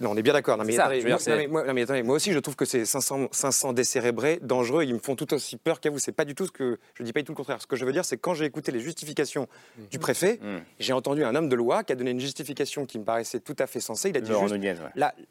[0.01, 0.56] non, on est bien d'accord.
[0.65, 5.17] Mais, mais, moi, aussi, je trouve que ces 500, 500 décérébrés, dangereux, ils me font
[5.17, 5.99] tout aussi peur qu'à vous.
[5.99, 6.79] C'est pas du tout ce que...
[6.95, 7.61] Je dis pas du tout le contraire.
[7.61, 9.49] Ce que je veux dire, c'est que quand j'ai écouté les justifications
[9.91, 10.57] du préfet, mmh.
[10.81, 13.57] j'ai entendu un homme de loi qui a donné une justification qui me paraissait tout
[13.59, 14.11] à fait sensée.
[14.11, 14.55] Il a dit juste,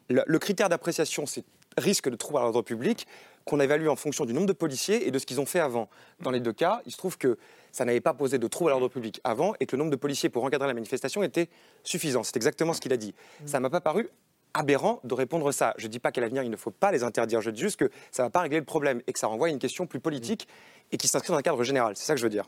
[0.08, 1.44] le critère d'appréciation, c'est
[1.78, 3.06] risque de trouble à l'ordre public
[3.44, 5.88] qu'on évalue en fonction du nombre de policiers et de ce qu'ils ont fait avant.
[6.20, 7.38] Dans les deux cas, il se trouve que
[7.70, 9.96] ça n'avait pas posé de trouble à l'ordre public avant et que le nombre de
[9.96, 11.48] policiers pour encadrer la manifestation était
[11.84, 12.22] suffisant.
[12.24, 13.14] C'est exactement ce qu'il a dit.
[13.44, 14.08] Ça ne m'a pas paru
[14.56, 15.74] aberrant de répondre ça.
[15.76, 17.40] Je ne dis pas qu'à l'avenir, il ne faut pas les interdire.
[17.40, 19.48] Je dis juste que ça ne va pas régler le problème et que ça renvoie
[19.48, 20.48] à une question plus politique
[20.92, 21.96] et qui s'inscrit dans un cadre général.
[21.96, 22.46] C'est ça que je veux dire.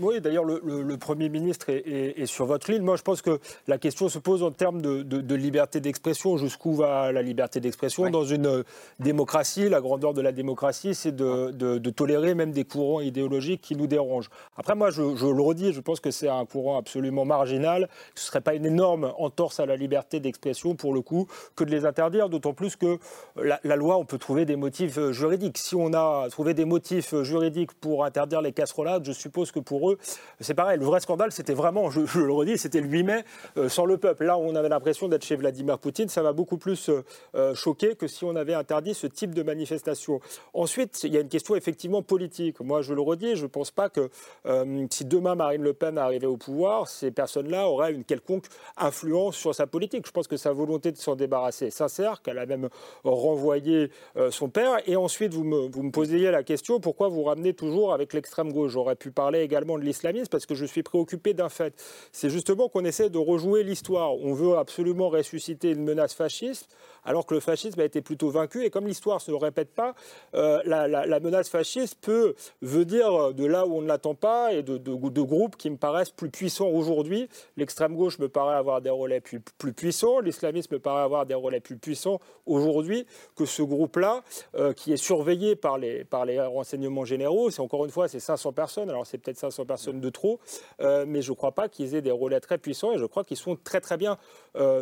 [0.00, 2.82] Oui, d'ailleurs, le, Premier ministre est, sur votre ligne.
[2.82, 6.36] Moi, je pense que la question se pose en termes de, liberté d'expression.
[6.36, 8.62] Jusqu'où va la liberté d'expression Dans une euh,
[9.00, 13.86] démocratie, la grandeur de la démocratie, c'est de, tolérer même des courants idéologiques qui nous
[13.86, 14.30] dérangent.
[14.56, 17.88] Après, moi, je, le redis, je pense que c'est un courant absolument marginal.
[18.14, 21.64] Ce ne serait pas une énorme entorse à la liberté d'expression, pour le coup, que
[21.64, 22.98] de les interdire, d'autant plus que
[23.36, 25.58] la, la loi, on peut trouver des motifs euh, juridiques.
[25.58, 29.60] Si on a trouvé des motifs euh, juridiques pour interdire les casserolades, je suppose que
[29.60, 29.98] pour eux,
[30.40, 30.78] c'est pareil.
[30.78, 33.24] Le vrai scandale, c'était vraiment, je, le redis, c'était le 8 mai
[33.56, 34.24] euh, sans le peuple.
[34.24, 36.08] Là, on avait l'impression d'être chez Vladimir Poutine.
[36.08, 37.04] Ça m'a beaucoup plus euh,
[37.34, 40.20] euh, choqué que si on avait interdit ce type de manifestation.
[40.54, 42.60] Ensuite, il y a une question effectivement politique.
[42.60, 44.10] Moi, je le redis, je ne pense pas que
[44.90, 49.54] si demain Marine Le Pen arrivait au pouvoir, ces personnes-là auraient une quelconque influence sur
[49.54, 50.06] sa politique.
[50.06, 52.68] Je pense que sa volonté de s'en débarrasser est sincère, qu'elle a même
[53.04, 53.90] renvoyé
[54.30, 54.76] son père.
[54.86, 58.52] Et ensuite, vous me, vous me posiez la question pourquoi vous ramenez toujours avec l'extrême
[58.52, 58.72] gauche?
[58.72, 61.74] J'aurais pu parler également de l'islamisme parce que je suis préoccupé d'un fait.
[62.12, 64.14] C'est justement qu'on essaie de rejouer l'histoire.
[64.14, 66.68] On veut absolument ressusciter une menace fasciste
[67.04, 68.64] alors que le fascisme a été plutôt vaincu.
[68.64, 69.94] Et comme l'histoire ne se répète pas,
[70.34, 74.78] euh, la, menace fasciste peut venir de là où on ne l'attend pas et de,
[75.22, 77.28] groupes qui me paraissent plus puissants aujourd'hui.
[77.56, 79.40] L'extrême gauche me paraît avoir des relais plus,
[79.72, 84.22] puissants, l'islamisme me paraît avoir des relais plus puissants aujourd'hui que ce groupe-là,
[84.56, 87.50] euh, qui est surveillé par les, par les renseignements généraux.
[87.50, 90.40] C'est encore une fois, c'est 500 personnes, alors c'est peut-être 500 personnes de trop,
[90.80, 93.24] euh, mais je ne crois pas qu'ils aient des relais très puissants et je crois
[93.24, 94.18] qu'ils sont très très bien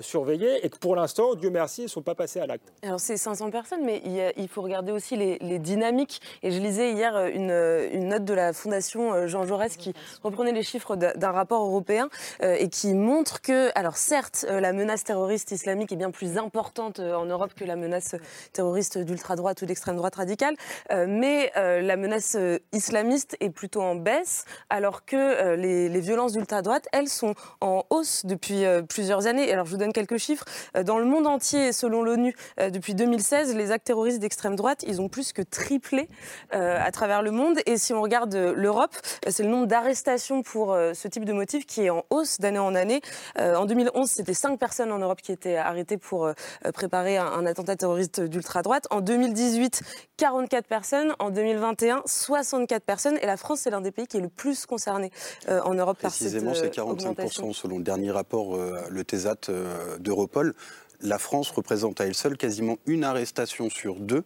[0.00, 2.72] surveillés et que pour l'instant, Dieu merci, ils sont pas passer à l'acte.
[2.82, 4.02] Alors c'est 500 personnes, mais
[4.36, 6.20] il, faut regarder aussi les, dynamiques.
[6.42, 9.92] Et je lisais hier euh, euh, une, note de la Fondation euh, Jean Jaurès qui
[10.22, 12.08] reprenait les chiffres d'un rapport européen
[12.42, 17.24] et qui montre que, alors certes, la menace terroriste islamique est bien plus importante en
[17.24, 18.16] Europe que la menace
[18.52, 20.54] terroriste d'ultra-droite ou d'extrême droite radicale,
[20.90, 22.36] mais la menace
[22.72, 28.24] islamiste est plutôt en baisse, alors que les, les violences d'ultra-droite, elles sont en hausse
[28.24, 29.50] depuis plusieurs années.
[29.52, 30.44] Alors je vous donne quelques chiffres.
[30.84, 35.00] Dans le monde entier, selon l'ONU, euh, depuis 2016, les actes terroristes d'extrême droite, ils
[35.00, 36.08] ont plus que triplé
[36.54, 37.58] euh, à travers le monde.
[37.66, 38.94] Et si on regarde euh, l'Europe,
[39.28, 42.74] c'est le nombre d'arrestations pour ce type de motif qui est en hausse d'année en
[42.74, 43.00] année.
[43.38, 46.30] en 2011, c'était 5 personnes en Europe qui étaient arrêtées pour
[46.74, 48.86] préparer un, attentat terroriste d'ultra-droite.
[48.90, 49.82] En 2018,
[50.16, 51.14] 44 personnes.
[51.18, 53.18] En 2021, 64 personnes.
[53.22, 55.10] Et la France, c'est l'un des pays qui est le plus concerné
[55.48, 59.50] en Europe par cette Précisément, c'est 45% selon le dernier rapport, le TESAT
[59.98, 60.54] d'Europol
[61.02, 64.24] la France représente à elle seule quasiment une arrestation sur deux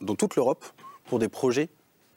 [0.00, 0.64] dans toute l'Europe
[1.06, 1.68] pour des projets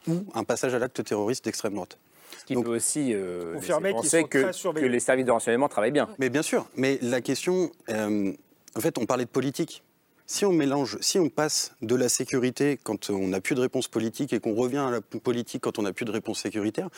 [0.08, 1.98] ou un passage à l'acte terroriste d'extrême droite.
[2.40, 3.60] Ce qui peut aussi euh,
[3.92, 6.10] penser que, que, les services de renseignement travaillent bien.
[6.18, 8.34] Mais bien sûr, mais la question, euh,
[8.76, 9.84] en fait, on parlait de politique.
[10.26, 13.88] Si on mélange, si on passe de la sécurité quand on n'a plus de réponse
[13.88, 16.90] politique et qu'on revient à la politique quand on n'a plus de réponse sécuritaire,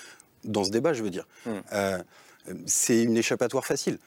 [0.43, 1.51] dans ce débat, je veux dire, hmm.
[1.73, 1.97] euh,
[2.65, 3.97] c'est une échappatoire facile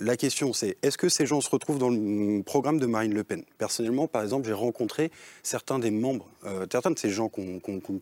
[0.00, 3.24] la question, c'est est-ce que ces gens se retrouvent dans le programme de Marine Le
[3.24, 3.42] Pen?
[3.58, 5.10] Personnellement, par exemple, j'ai rencontré
[5.42, 7.30] certains des membres, euh, certains de ces gens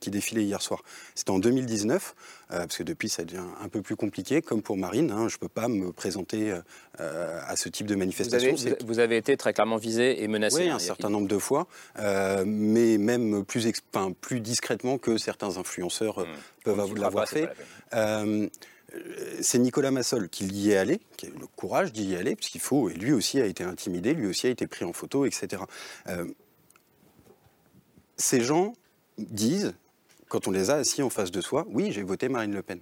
[0.00, 0.82] qui défilaient hier soir.
[1.14, 2.14] C'était en 2019,
[2.52, 5.10] euh, parce que depuis, ça devient un peu plus compliqué, comme pour Marine.
[5.10, 6.54] Hein, je ne peux pas me présenter
[7.00, 8.54] euh, à ce type de manifestation.
[8.86, 10.64] Vous avez, été très clairement visé et menacé.
[10.64, 11.66] Oui, hein, un certain nombre de fois,
[12.44, 13.72] mais même plus,
[14.20, 16.26] plus discrètement que certains influenceurs mmh.
[16.64, 17.48] peuvent l'avoir fait
[19.40, 22.60] c'est Nicolas Massol qui y est allé, qui a eu le courage d'y aller, puisqu'il
[22.60, 25.62] faut, et lui aussi a été intimidé, lui aussi a été pris en photo, etc.
[26.08, 26.26] Euh,
[28.16, 28.74] ces gens
[29.18, 29.74] disent,
[30.28, 32.80] quand on les a assis en face de soi, oui, j'ai voté Marine Le Pen.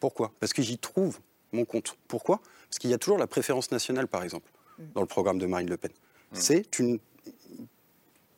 [0.00, 0.32] Pourquoi?
[0.40, 1.20] Parce que j'y trouve
[1.52, 1.96] mon compte.
[2.08, 2.40] Pourquoi?
[2.68, 4.50] Parce qu'il y a toujours la préférence nationale, par exemple,
[4.94, 5.92] dans le programme de Marine Le Pen.
[5.92, 6.36] Mmh.
[6.36, 6.98] C'est une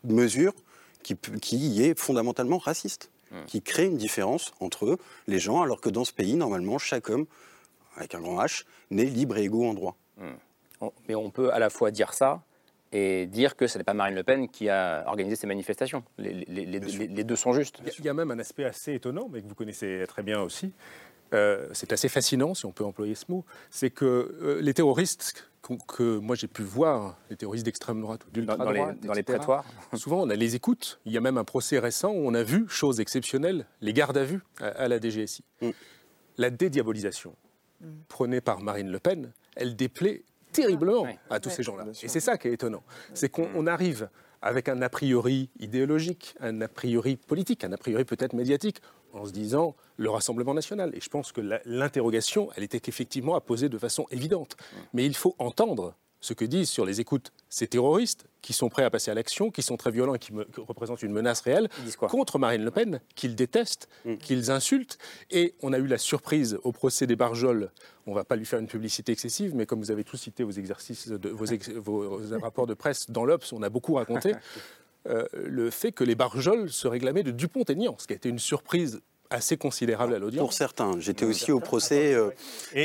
[0.04, 0.52] mesure
[1.02, 3.10] qui, qui est fondamentalement raciste.
[3.30, 3.44] Hmm.
[3.46, 7.26] qui crée une différence entre les gens, alors que dans ce pays, normalement, chaque homme,
[7.96, 9.96] avec un grand H, n'est libre et égaux en droit.
[10.16, 10.88] Hmm.
[11.08, 12.42] Mais on peut à la fois dire ça
[12.92, 16.04] et dire que ce n'est pas Marine Le Pen qui a organisé ces manifestations.
[16.18, 17.80] Les, deux sont justes.
[17.98, 20.72] Il y a même un aspect assez étonnant, mais que vous connaissez très bien aussi.
[21.32, 25.50] Euh, c'est assez fascinant, si on peut employer ce mot, c'est que euh, les terroristes
[25.88, 29.64] que moi j'ai pu voir, les terroristes d'extrême droite ou d'ultra-droite, dans, les, prétoires.
[29.94, 31.00] Souvent, on a les écoutes.
[31.04, 34.16] Il y a même un procès récent où on a vu, chose exceptionnelle, les gardes
[34.16, 35.42] à vue à, la DGSI.
[35.62, 35.70] Mm.
[36.38, 37.34] La dédiabolisation
[37.80, 37.86] mm.
[38.08, 41.86] prônée par Marine Le Pen, elle déplaît terriblement à tous ces gens-là.
[42.02, 42.84] Et c'est ça qui est étonnant.
[43.12, 43.68] C'est qu'on mm.
[43.68, 44.08] arrive
[44.42, 48.80] avec un a priori idéologique, un a priori politique, un a priori peut-être médiatique,
[49.12, 50.94] en se disant le Rassemblement national.
[50.94, 54.56] Et je pense que l'interrogation, elle était effectivement à poser de façon évidente.
[54.92, 58.84] Mais il faut entendre ce que disent sur les écoutes ces terroristes qui sont prêts
[58.84, 62.38] à passer à l'action, qui sont très violents et qui, représentent une menace réelle contre
[62.38, 64.16] Marine Le Pen, qu'ils détestent, mm.
[64.16, 64.98] qu'ils insultent.
[65.30, 67.70] Et on a eu la surprise au procès des Barjols.
[68.06, 70.44] On ne va pas lui faire une publicité excessive, mais comme vous avez tous cité
[70.44, 74.32] vos exercices, de, vos, rapports de presse dans l'Obs, on a beaucoup raconté.
[75.08, 78.40] Euh, le fait que les Barjols se réclamaient de Dupont-Aignan, ce qui a été une
[78.40, 80.40] surprise assez considérable à l'audience.
[80.40, 80.98] Pour certains.
[81.00, 82.14] J'étais aussi au procès.
[82.14, 82.30] Euh,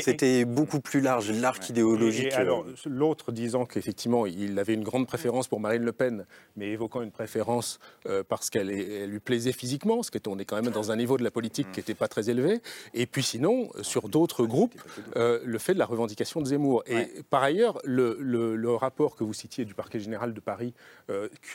[0.02, 2.32] c'était beaucoup plus large, l'arc idéologique.
[2.32, 2.74] alors, euh.
[2.86, 6.26] l'autre disant qu'effectivement, il avait une grande préférence pour Marine Le Pen,
[6.56, 10.44] mais évoquant une préférence euh, parce qu'elle lui plaisait physiquement, ce qui est, on est
[10.44, 12.60] quand même dans un niveau de la politique qui n'était pas très élevé.
[12.94, 14.74] Et puis sinon, sur d'autres groupes,
[15.16, 16.82] le fait de la revendication de Zemmour.
[16.86, 20.72] Et par ailleurs, le, le, rapport que vous citiez du parquet général de Paris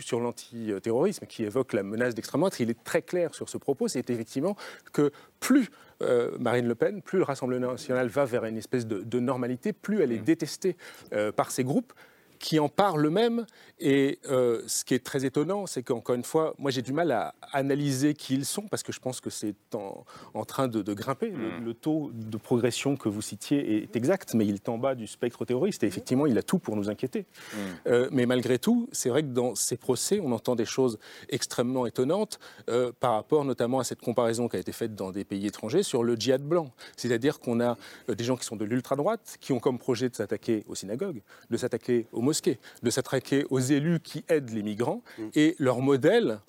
[0.02, 3.88] sur l'antiterrorisme, qui évoque la menace d'extrême droite, il est très clair sur ce propos.
[3.88, 4.56] C'est effectivement
[4.94, 5.70] que plus
[6.02, 10.02] euh, Marine Le Pen, plus le Rassemblement national va vers une espèce de, normalité, plus
[10.02, 10.26] elle est mmh.
[10.26, 10.78] détestée
[11.14, 11.94] euh, par ces groupes
[12.40, 13.46] qui en parlent eux-mêmes.
[13.80, 17.12] Et euh, ce qui est très étonnant, c'est qu'encore une fois, moi j'ai du mal
[17.12, 21.30] à analyser qui ils sont, parce que je pense que c'est en, train de, grimper.
[21.30, 21.64] Mm.
[21.64, 25.06] Le, taux de progression que vous citiez est exact, mais il est en bas du
[25.06, 25.84] spectre terroriste.
[25.84, 27.22] Et effectivement, il a tout pour nous inquiéter.
[27.22, 27.58] Mm.
[27.88, 30.98] Euh, mais malgré tout, c'est vrai que dans ces procès, on entend des choses
[31.30, 35.24] extrêmement étonnantes euh, par rapport notamment à cette comparaison qui a été faite dans des
[35.24, 36.72] pays étrangers sur le djihad blanc.
[36.96, 37.78] C'est-à-dire qu'on a
[38.08, 41.58] des gens qui sont de l'ultra-droite, qui ont comme projet de s'attaquer aux synagogues, de
[41.58, 45.02] s'attaquer aux mosquées, de s'attraquer aux élus qui aident les migrants.
[45.18, 45.24] Mm.
[45.36, 46.40] Et leur modèle,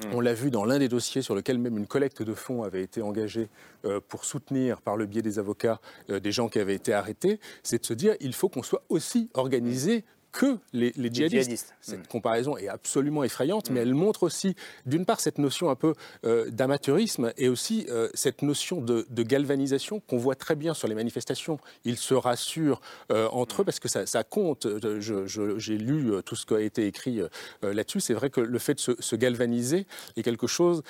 [0.00, 0.14] mm.
[0.14, 2.82] on l'a vu dans l'un des dossiers sur lequel même une collecte de fonds avait
[2.82, 3.48] été engagée
[3.84, 5.80] euh, pour soutenir, par le biais des avocats,
[6.10, 8.84] euh, des gens qui avaient été arrêtés, c'est de se dire il faut qu'on soit
[8.88, 10.04] aussi organisé
[10.34, 11.74] que les, djihadistes.
[11.80, 12.06] Cette mm.
[12.08, 13.82] comparaison est absolument effrayante, mais mm.
[13.82, 15.94] elle montre aussi, d'une part, cette notion un peu
[16.26, 20.94] euh, d'amateurisme et aussi euh, cette notion de, galvanisation qu'on voit très bien sur les
[20.94, 21.58] manifestations.
[21.84, 22.80] Ils se rassurent
[23.12, 24.66] euh, entre eux parce que ça, compte.
[24.98, 27.20] J'ai lu tout ce qui a été écrit
[27.62, 28.00] là-dessus.
[28.00, 30.82] C'est vrai que le fait de se, galvaniser est quelque chose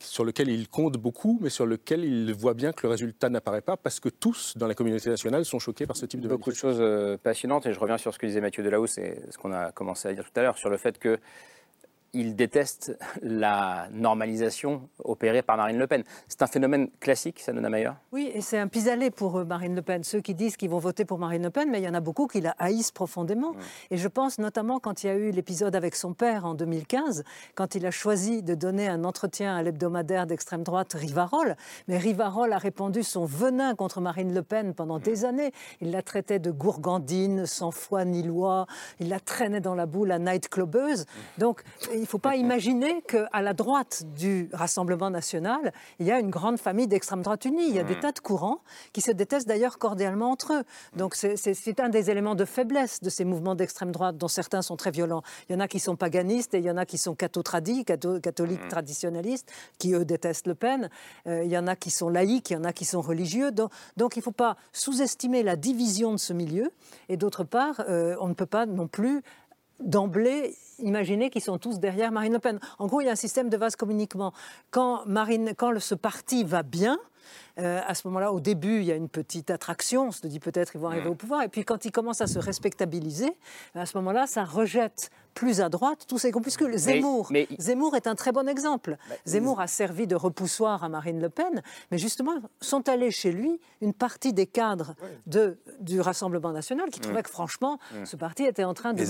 [0.00, 3.62] sur lequel ils comptent beaucoup, mais sur lequel ils voient bien que le résultat n'apparaît
[3.62, 6.50] pas parce que tous, dans la communauté nationale, sont choqués par ce type de Beaucoup
[6.50, 9.52] de choses passionnantes et je reviens sur ce que disait Mathieu Delahousse, c'est ce qu'on
[9.52, 11.18] a commencé à dire tout à l'heure, sur le fait que
[12.14, 16.04] il déteste la normalisation opérée par Marine Le Pen.
[16.28, 19.74] C'est un phénomène classique, ça Nona Mayer Oui, et c'est un pis-aller pour euh, Marine
[19.74, 20.04] Le Pen.
[20.04, 22.00] Ceux qui disent qu'ils vont voter pour Marine Le Pen, mais il y en a
[22.00, 23.54] beaucoup qui la haïssent profondément.
[23.90, 27.24] Et je pense notamment quand il y a eu l'épisode avec son père en 2015,
[27.54, 31.56] quand il a choisi de donner un entretien à l'hebdomadaire d'extrême droite Rivarol.
[31.88, 35.52] Mais Rivarol a répandu son venin contre Marine Le Pen pendant des années.
[35.80, 38.66] Il la traitait de gourgandine, sans foi ni loi.
[39.00, 41.06] Il la traînait dans la boue, la nightclubeuse.
[41.38, 41.62] Donc,
[41.92, 46.30] il ne faut pas imaginer qu'à la droite du Rassemblement national, il y a une
[46.30, 47.68] grande famille d'extrême droite unie.
[47.68, 48.00] Il y a des mm.
[48.00, 48.60] tas de courants
[48.92, 50.62] qui se détestent d'ailleurs cordialement entre eux.
[50.96, 54.76] Donc c'est un des éléments de faiblesse de ces mouvements d'extrême droite, dont certains sont
[54.76, 55.22] très violents.
[55.48, 57.84] Il y en a qui sont paganistes et il y en a qui sont catho-tradis,
[57.84, 58.68] catholiques mm.
[58.68, 60.90] traditionnalistes, qui eux détestent Le Pen.
[61.26, 63.50] Euh, il y en a qui sont laïcs, il y en a qui sont religieux.
[63.50, 66.70] Donc, donc il ne faut pas sous-estimer la division de ce milieu.
[67.08, 69.22] Et d'autre part, euh, on ne peut pas non plus
[69.80, 72.58] d'emblée imaginer qu'ils sont tous derrière Marine Le Pen.
[72.78, 74.32] En gros, il y a un système de vase communiquement.
[74.70, 76.98] Quand, Marine, quand ce parti va bien,
[77.58, 80.08] euh, à ce moment-là, au début, il y a une petite attraction.
[80.08, 81.42] On se dit peut-être qu'ils vont arriver au pouvoir.
[81.42, 83.32] Et puis quand ils commencent à se respectabiliser,
[83.74, 86.76] à ce moment-là, ça rejette plus à droite tous ces groupuscules.
[86.78, 88.96] Zemmour, Zemmour est un très bon exemple.
[89.08, 93.32] Bah, Zemmour a servi de repoussoir à Marine Le Pen, mais justement, sont allés chez
[93.32, 94.94] lui une partie des cadres
[95.26, 99.04] de, du Rassemblement national qui trouvaient que franchement, ce parti était en train de...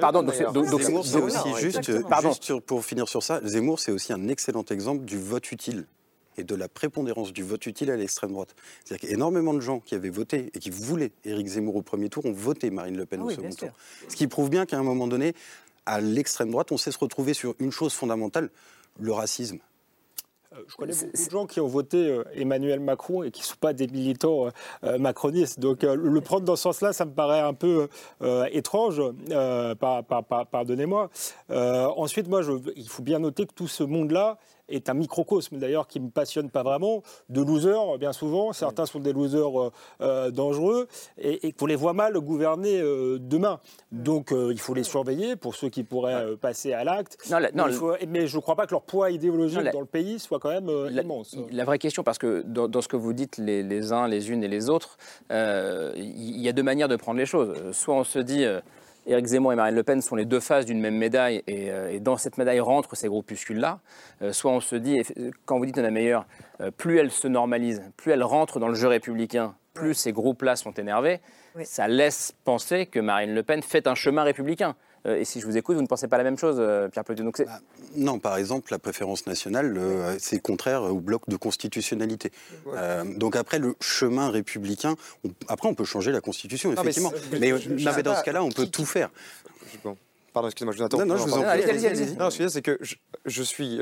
[0.00, 2.28] pardon, donc, c'est aussi juste, pardon.
[2.30, 5.86] juste pour finir sur ça, Zemmour, c'est aussi un excellent exemple du vote utile
[6.36, 8.54] et de la prépondérance du vote utile à l'extrême droite.
[8.84, 12.26] C'est-à-dire qu'énormément de gens qui avaient voté et qui voulaient Éric Zemmour au premier tour
[12.26, 13.70] ont voté Marine Le Pen ah au second tour.
[14.08, 15.34] Ce qui prouve bien qu'à un moment donné,
[15.86, 18.50] à l'extrême droite, on sait se retrouver sur une chose fondamentale,
[18.98, 19.58] le racisme.
[20.56, 23.46] Euh, je connais beaucoup de gens qui ont voté euh, Emmanuel Macron et qui ne
[23.46, 24.48] sont pas des militants
[24.84, 25.60] euh, macronistes.
[25.60, 27.88] Donc le prendre dans ce sens-là, ça me paraît un peu
[28.50, 29.00] étrange.
[29.80, 31.10] Pardonnez-moi.
[31.50, 35.86] ensuite, moi, je, il faut bien noter que tout ce monde-là est un microcosme d'ailleurs
[35.86, 40.30] qui me passionne pas vraiment, de losers bien souvent, certains sont des losers euh, euh,
[40.30, 40.88] dangereux
[41.18, 43.60] et, qu'on les voit mal gouverner euh, demain.
[43.92, 47.16] Donc il faut les surveiller pour ceux qui pourraient passer à l'acte.
[48.08, 50.70] Mais, je ne crois pas que leur poids idéologique dans le pays soit quand même
[50.90, 51.36] immense.
[51.50, 54.42] La vraie question, parce que dans, ce que vous dites les, les, uns, les unes
[54.42, 54.98] et les autres,
[55.30, 57.54] il y a deux manières de prendre les choses.
[57.72, 58.44] Soit on se dit
[59.08, 61.98] Éric Zemmour et Marine Le Pen sont les deux faces d'une même médaille et, euh,
[62.00, 63.78] dans cette médaille rentrent ces groupuscules-là.
[64.22, 65.00] Euh, soit on se dit,
[65.44, 66.26] quand vous dites la meilleure,
[66.60, 70.56] euh, plus elle se normalise, plus elle rentre dans le jeu républicain, plus ces groupes-là
[70.56, 71.20] sont énervés,
[71.62, 74.74] ça laisse penser que Marine Le Pen fait un chemin républicain.
[75.06, 77.04] Euh, et si je vous écoute, vous ne pensez pas la même chose, euh, Pierre
[77.04, 77.60] Pleuton bah,
[77.96, 79.78] Non, par exemple, la préférence nationale,
[80.18, 82.30] c'est contraire au bloc de constitutionnalité.
[83.16, 84.96] donc après, le chemin républicain,
[85.48, 87.12] après on peut changer la Constitution, effectivement.
[87.32, 87.50] mais,
[88.02, 89.10] dans ce cas-là, on peut tout faire.
[90.32, 90.98] Pardon, excusez-moi, je vous attends.
[90.98, 91.48] Non, non, je vous en prie.
[91.48, 92.78] Allez, allez, Non, ce que c'est que
[93.24, 93.80] je, suis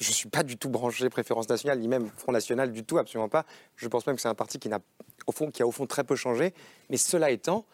[0.00, 2.98] je ne suis pas du tout branché préférence nationale, ni même Front National du tout,
[2.98, 3.44] absolument pas.
[3.76, 4.80] Je pense même que c'est un parti qui, a,
[5.26, 6.52] au fond, qui a au fond très peu changé.
[6.90, 7.64] Mais cela étant,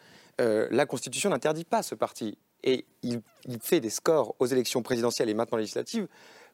[0.41, 2.37] euh, la Constitution n'interdit pas ce parti.
[2.63, 6.07] Et il, il, fait des scores aux élections présidentielles et maintenant législatives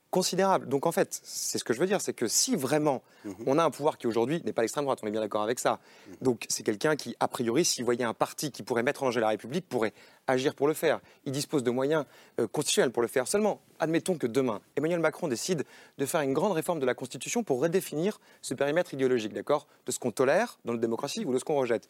[0.09, 0.67] considérable.
[0.67, 3.35] Donc en fait, c'est ce que je veux dire, c'est que si vraiment mhm.
[3.45, 5.59] on a un pouvoir qui aujourd'hui n'est pas l'extrême droite, on est bien d'accord avec
[5.59, 5.79] ça.
[6.07, 6.15] Mhm.
[6.21, 9.19] Donc c'est quelqu'un qui, a priori, s'il voyait un parti qui pourrait mettre en danger
[9.19, 9.93] la République, pourrait
[10.27, 10.99] agir pour le faire.
[11.25, 12.05] Il dispose de moyens
[12.39, 13.27] euh, constitutionnels pour le faire.
[13.27, 15.65] Seulement, admettons que demain, Emmanuel Macron décide
[15.97, 19.91] de faire une grande réforme de la Constitution pour redéfinir ce périmètre idéologique, d'accord De
[19.91, 21.89] ce qu'on tolère dans notre démocratie ou de ce qu'on rejette.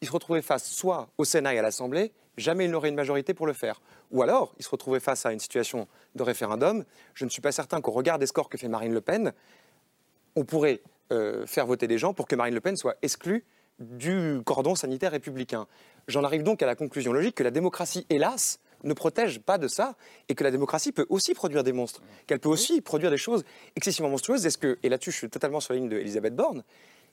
[0.00, 3.34] Il se retrouvait face soit au Sénat et à l'Assemblée, jamais il n'aurait une majorité
[3.34, 3.80] pour le faire.
[4.10, 6.84] Ou alors, il se retrouvait face à une situation de référendum.
[7.14, 9.32] Je ne suis pas certain qu'au regard des scores que fait Marine Le Pen,
[10.36, 10.80] on pourrait
[11.12, 13.44] euh, faire voter des gens pour que Marine Le Pen soit exclue
[13.80, 15.66] du cordon sanitaire républicain.
[16.06, 19.68] J'en arrive donc à la conclusion logique que la démocratie, hélas, ne protège pas de
[19.68, 19.96] ça
[20.28, 23.44] et que la démocratie peut aussi produire des monstres, qu'elle peut aussi produire des choses
[23.76, 24.56] excessivement monstrueuses.
[24.56, 26.62] Que, et là-dessus je suis totalement sur la ligne d'Elisabeth Borne,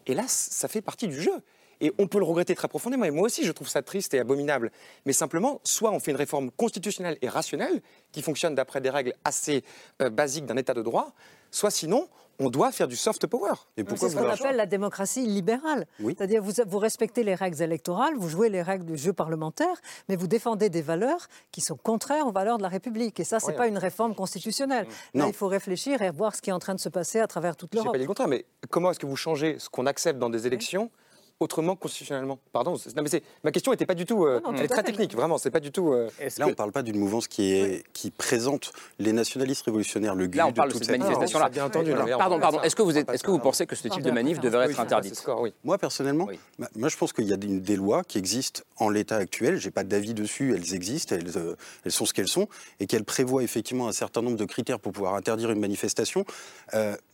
[0.06, 1.34] hélas, ça fait partie du jeu.
[1.82, 3.06] Et on peut le regretter très profondément.
[3.06, 4.72] Et moi aussi, je trouve ça triste et abominable.
[5.06, 9.14] Mais simplement, soit on fait une réforme constitutionnelle et rationnelle, qui fonctionne d'après des règles
[9.24, 9.64] assez
[10.02, 11.14] euh, basiques d'un État de droit,
[11.52, 12.08] soit sinon,
[12.40, 13.54] on doit faire du soft power.
[13.78, 15.86] C'est ce qu'on appelle la démocratie libérale.
[16.00, 20.16] C'est-à-dire vous, vous respectez les règles électorales, vous jouez les règles du jeu parlementaire, mais
[20.16, 23.20] vous défendez des valeurs qui sont contraires aux valeurs de la République.
[23.20, 24.88] Et ça, ce n'est pas une réforme constitutionnelle.
[25.14, 27.28] Là, il faut réfléchir et voir ce qui est en train de se passer à
[27.28, 27.90] travers toute l'Europe.
[27.90, 30.30] Je pas dit le contraire, mais comment est-ce que vous changez ce qu'on accepte dans
[30.30, 30.92] des élections
[31.40, 34.26] autrement constitutionnellement Pardon, non, mais ma question n'était pas du tout.
[34.26, 35.38] Euh, elle est très technique, vraiment.
[35.38, 35.92] C'est pas du tout.
[35.92, 40.16] Euh, là, on ne parle pas d'une mouvance qui, est, qui présente les nationalistes révolutionnaires,
[40.16, 41.50] le Là, on parle de, cette manifestation-là.
[41.50, 41.94] Bien entendu.
[41.94, 42.62] pardon, pardon.
[42.62, 44.80] Est-ce que vous, êtes, est-ce que vous pensez que ce type de manif devrait être
[44.80, 45.14] interdit?
[45.64, 46.28] Moi, personnellement,
[46.76, 49.58] moi, je pense qu'il y a des, lois qui existent en l'état actuel.
[49.58, 50.54] J'ai pas d'avis dessus.
[50.56, 51.16] Elles existent.
[51.16, 52.48] Elles, euh, elles sont ce qu'elles sont,
[52.80, 56.26] et qu'elles prévoient effectivement un certain nombre de critères pour pouvoir interdire une manifestation.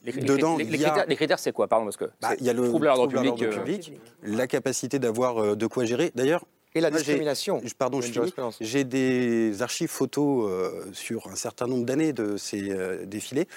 [0.04, 2.88] Les, dedans, les, critères, c'est quoi Pardon, parce que bah, il y a le trouble
[2.88, 3.93] à l'ordre public,
[4.24, 6.12] la capacité d'avoir euh, de quoi gérer.
[6.16, 7.62] D'ailleurs, et la discrimination.
[7.78, 7.99] Pardon,
[8.62, 13.47] J'ai des archives photos euh, sur un certain nombre d'années de ces euh, défilés.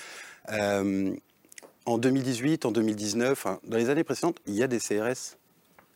[0.50, 5.36] en 2018, en 2019, dans les années précédentes, il y a des CRS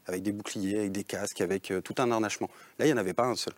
[0.07, 2.49] avec des boucliers, avec des casques, avec tout un harnachement.
[2.79, 3.53] Là, il n'y en avait pas un seul.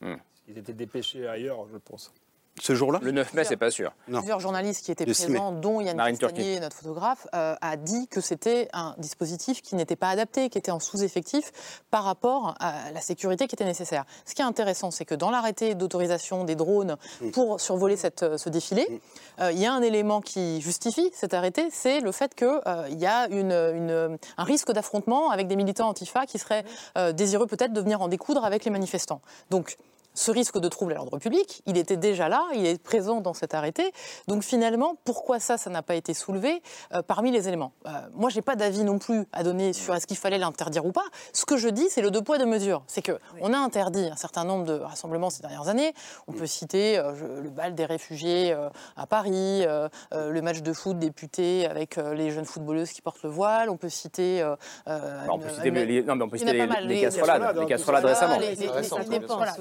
[0.00, 0.16] Hmm.
[0.48, 2.12] Ils étaient dépêchés ailleurs, je pense.
[2.60, 3.92] Ce jour-là Le 9 mai, c'est pas sûr.
[4.06, 8.68] Plusieurs journalistes qui étaient présents, dont Yann Castagnier, notre photographe, euh, a dit que c'était
[8.72, 13.46] un dispositif qui n'était pas adapté, qui était en sous-effectif par rapport à la sécurité
[13.46, 14.04] qui était nécessaire.
[14.24, 17.30] Ce qui est intéressant, c'est que dans l'arrêté d'autorisation des drones mm.
[17.30, 19.42] pour survoler cette, euh, ce défilé, mm.
[19.42, 22.48] euh, il y a un élément qui justifie cet arrêté, c'est le fait qu'il
[22.90, 26.64] il y a une, une, un risque d'affrontement avec des militants antifa qui seraient
[27.12, 29.20] désireux peut-être de venir en découdre avec les manifestants.
[29.50, 29.76] Donc,
[30.18, 33.34] ce risque de trouble à l'ordre public, il était déjà là, il est présent dans
[33.34, 33.92] cet arrêté.
[34.26, 36.60] Donc finalement, pourquoi ça, ça n'a pas été soulevé
[36.92, 37.72] euh, parmi les éléments?
[37.86, 40.90] Euh, Moi, j'ai pas d'avis non plus à donner sur est-ce qu'il fallait l'interdire ou
[40.90, 41.04] pas.
[41.32, 42.82] Ce que je dis, c'est le deux poids deux mesures.
[42.88, 45.94] C'est que on a interdit un certain nombre de rassemblements ces dernières années.
[46.26, 47.12] On peut citer euh,
[47.42, 48.56] le bal des réfugiés
[48.96, 49.64] à Paris,
[50.12, 53.70] le match de foot député avec les jeunes footballeuses qui portent le voile.
[53.70, 54.44] On peut citer.
[54.86, 58.38] on peut citer, les, non, mais on peut citer les, casserolades, récemment.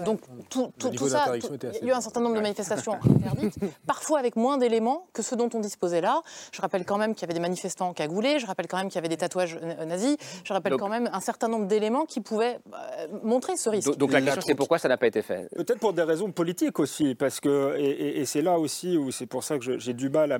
[0.03, 0.71] Donc tout,
[1.07, 5.07] ça, il y a eu un certain nombre de manifestations interdites, parfois avec moins d'éléments
[5.13, 6.21] que ceux dont on disposait là.
[6.51, 8.95] Je rappelle quand même qu'il y avait des manifestants cagoulés, je rappelle quand même qu'il
[8.95, 12.59] y avait des tatouages nazis, je rappelle quand même un certain nombre d'éléments qui pouvaient
[12.73, 13.95] euh, montrer ce risque.
[13.97, 15.49] Donc, la question c'est pourquoi ça n'a pas été fait?
[15.55, 19.43] Peut-être pour des raisons politiques aussi, parce que, et, c'est là aussi où c'est pour
[19.43, 20.39] ça que j'ai du mal à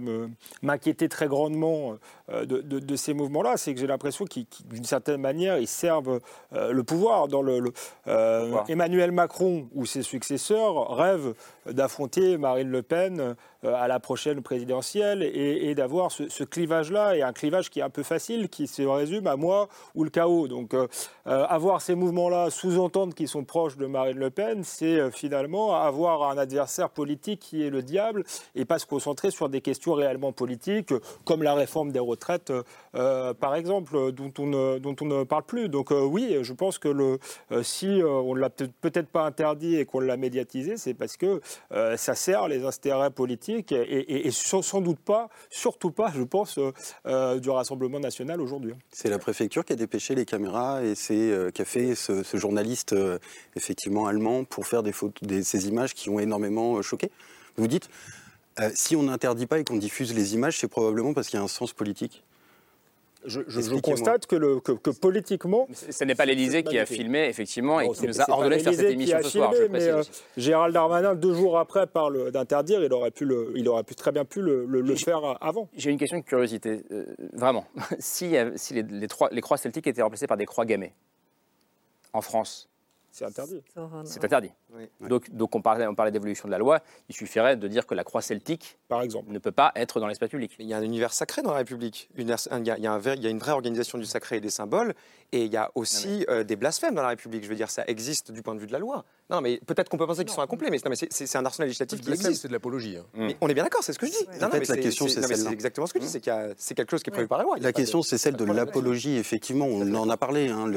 [0.62, 1.95] m'inquiéter très grandement
[2.32, 6.20] euh, de, ces mouvements-là, c'est que j'ai l'impression qu'ils, d'une certaine manière, ils servent
[6.53, 7.28] euh, le pouvoir.
[7.28, 7.64] Dans le,
[8.68, 11.34] Emmanuel Macron, ou ses successeurs rêvent
[11.72, 17.34] d'affronter Marine Le Pen euh, à la prochaine présidentielle et, d'avoir ce, clivage-là, et un
[17.34, 20.47] clivage qui est un peu facile, qui se résume à moi ou le chaos.
[20.47, 20.88] Donc euh,
[21.26, 26.30] euh, avoir ces mouvements-là, sous-entendre qu'ils sont proches de Marine Le Pen, c'est finalement avoir
[26.30, 30.32] un adversaire politique qui est le diable et pas se concentrer sur des questions réellement
[30.32, 30.93] politiques,
[31.26, 32.53] comme la réforme des retraites,
[32.93, 35.70] par exemple, dont on, ne, dont on ne parle plus.
[35.70, 37.20] Donc oui, je pense que
[37.63, 41.41] si on ne l'a peut-être pas interdit et qu'on l'a médiatisé, c'est parce que
[41.72, 46.60] ça sert les intérêts politiques et, sans, doute pas, surtout pas, je pense,
[47.05, 48.74] du Rassemblement national aujourd'hui.
[48.91, 52.95] C'est la préfecture qui a dépêché les caméras et c'est qui a fait ce, journaliste
[53.55, 57.12] effectivement allemand pour faire des photos, des, ces images qui ont énormément choqué.
[57.58, 57.89] Vous dites,
[58.74, 61.43] si on n'interdit pas et qu'on diffuse les images, c'est probablement parce qu'il y a
[61.43, 62.24] un sens politique
[63.28, 65.67] je, constate que, le, que, politiquement.
[65.73, 68.73] Ce n'est pas l'Élysée qui a filmé, effectivement, et qui nous a ordonné de faire
[68.73, 69.53] cette émission ce soir.
[69.69, 70.03] mais euh,
[70.38, 72.84] Gérald Darmanin, deux jours après, parle d'interdire.
[72.84, 75.69] Il, aurait pu le, il aurait pu très bien pu le, le, faire avant.
[75.75, 76.84] J'ai une question de curiosité.
[76.91, 77.65] Euh, vraiment.
[77.99, 80.93] si, si les, les, trois, les croix celtiques étaient remplacées par des croix gammées
[82.13, 82.69] en France,
[83.11, 83.63] c'est interdit.
[84.05, 84.51] C'est interdit.
[85.01, 86.82] Donc, donc on parlait, on parlait d'évolution de la loi.
[87.09, 90.07] Il suffirait de dire que la croix celtique, par exemple, ne peut pas être dans
[90.07, 90.55] l'espace public.
[90.59, 92.09] il y a un univers sacré dans la République.
[92.18, 94.41] il, y a, il, y a il, y a une vraie organisation du sacré et
[94.41, 94.93] des symboles.
[95.32, 97.43] Et il y a aussi euh, des blasphèmes dans la République.
[97.43, 99.03] Je veux dire, ça existe du point de vue de la loi.
[99.30, 100.78] Non, mais peut-être qu'on peut penser qu'ils sont incomplets, mais,
[101.09, 102.43] c'est un arsenal législatif qui existe.
[102.43, 102.97] C'est de l'apologie.
[102.97, 103.05] Hein.
[103.13, 104.43] Mais on est bien d'accord, c'est ce que je dis.
[104.43, 106.11] en fait, la question, c'est C'est exactement ce que je dis,
[106.57, 107.57] c'est quelque chose qui est prévu par la loi.
[107.59, 109.18] La question, c'est celle de l'apologie.
[109.18, 110.49] Effectivement, on en a parlé.
[110.49, 110.72] Hein,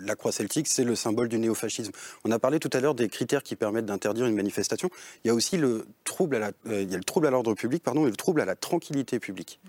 [0.00, 1.92] la croix celtique, c'est le symbole du néofascisme.
[2.24, 4.90] On a parlé tout à l'heure des critères qui permettent d'interdire une manifestation.
[5.24, 8.44] Il y a aussi le trouble à euh, l'ordre public, pardon, et le trouble à
[8.44, 9.60] la tranquillité publique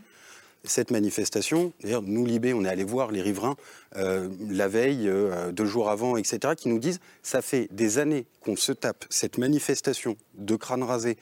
[0.63, 3.55] cette manifestation, d'ailleurs, nous, Libé, on est allé voir les riverains
[3.97, 8.25] euh, la veille, euh, deux jours avant, etc., qui nous disent ça fait des années
[8.41, 11.17] qu'on se tape cette manifestation de crânes rasés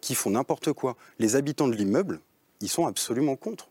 [0.00, 0.96] qui font n'importe quoi.
[1.18, 2.20] Les habitants de l'immeuble,
[2.60, 3.68] ils sont absolument contre.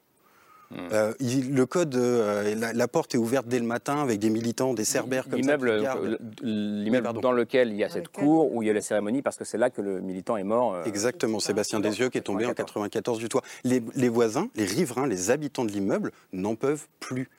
[0.74, 0.88] Hmm.
[0.92, 4.86] Euh, le code, euh, la, porte est ouverte dès le matin avec des militants, des
[4.86, 5.58] cerbères comme ça.
[6.42, 9.38] L'immeuble dans lequel il y a cette cour, où il y a la cérémonie, parce
[9.38, 10.76] que c'est là que le militant est mort.
[10.76, 13.44] Euh, Exactement, Sébastien Desieux qui est tombé en 94 du toit.
[13.64, 17.30] Les, voisins, les riverains, les habitants de l'immeuble n'en peuvent plus.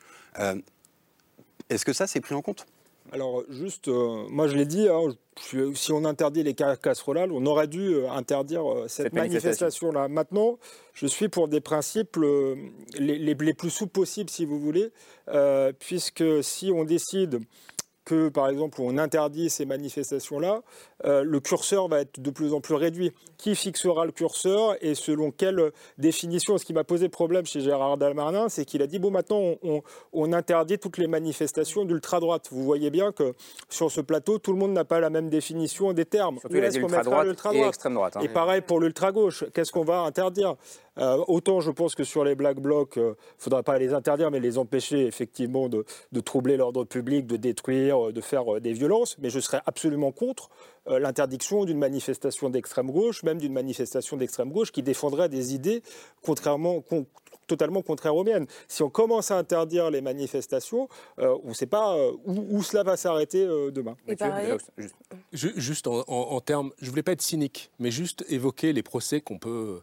[1.70, 2.66] Est-ce que ça, c'est pris en compte?
[3.12, 5.14] Alors juste, moi je l'ai dit, hein,
[5.74, 10.08] si on interdit les casseroles, on aurait dû euh, interdire euh, cette, manifestation-là.
[10.08, 10.58] Maintenant,
[10.92, 12.56] je suis pour des principes euh,
[12.98, 14.90] les, plus souples possibles, si vous voulez,
[15.78, 17.40] puisque si on décide
[18.04, 20.62] que, par exemple, on interdit ces manifestations-là,
[21.04, 23.12] euh, le curseur va être de plus en plus réduit.
[23.38, 26.58] Qui fixera le curseur et selon quelle définition?
[26.58, 29.54] Ce qui m'a posé problème chez Gérard Dalmarnin, c'est qu'il a dit, bon, maintenant,
[30.12, 32.48] on, interdit toutes les manifestations d'ultra-droite.
[32.50, 33.34] Vous voyez bien que
[33.68, 36.38] sur ce plateau, tout le monde n'a pas la même définition des termes.
[36.40, 38.16] Surtout, il a dit ultra-droite et extrême droite.
[38.16, 38.20] Hein.
[38.22, 39.44] Et pareil pour l'ultra-gauche.
[39.54, 40.56] Qu'est-ce qu'on va interdire?
[40.98, 43.94] Euh, autant je pense que sur les black blocs, il euh, ne faudra pas les
[43.94, 48.72] interdire, mais les empêcher effectivement de, de troubler l'ordre public, de détruire, de faire des
[48.72, 49.16] violences.
[49.18, 50.50] Mais je serais absolument contre
[50.88, 55.82] euh, l'interdiction d'une manifestation d'extrême gauche, même d'une manifestation d'extrême gauche qui défendrait des idées
[56.22, 56.82] contrairement,
[57.46, 58.46] totalement contraires aux miennes.
[58.68, 62.82] Si on commence à interdire les manifestations, euh, on ne sait pas euh, où, cela
[62.82, 63.96] va s'arrêter demain.
[65.32, 69.38] juste, en, termes, je ne voulais pas être cynique, mais juste évoquer les procès qu'on
[69.38, 69.80] peut,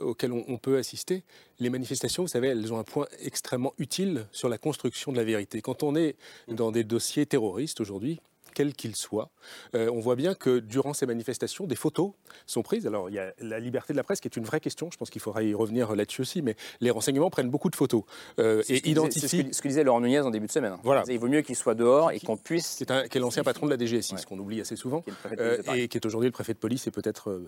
[0.00, 1.22] auxquels on, peut assister.
[1.58, 5.24] Les manifestations, vous savez, elles ont un point extrêmement utile sur la construction de la
[5.24, 5.60] vérité.
[5.60, 6.16] Quand on est
[6.48, 8.20] dans des dossiers terroristes aujourd'hui,
[8.54, 9.30] quel qu'il soit.
[9.74, 12.12] Euh, on voit bien que durant ces manifestations, des photos
[12.46, 12.86] sont prises.
[12.86, 14.90] Alors, il y a la liberté de la presse qui est une vraie question.
[14.90, 16.42] Je pense qu'il faudra y revenir là-dessus aussi.
[16.42, 18.04] Mais les renseignements prennent beaucoup de photos
[18.38, 19.28] euh, et identifient.
[19.28, 20.76] C'est ce, que disait Laurent Nunez en début de semaine.
[20.82, 21.04] Voilà.
[21.08, 22.76] Il vaut mieux qu'il soit dehors et qu'on puisse.
[22.76, 25.02] Qui est, l'ancien patron de la DGSI, ce qu'on oublie assez souvent,
[25.38, 27.42] euh, et qui est aujourd'hui le préfet de police et peut-être.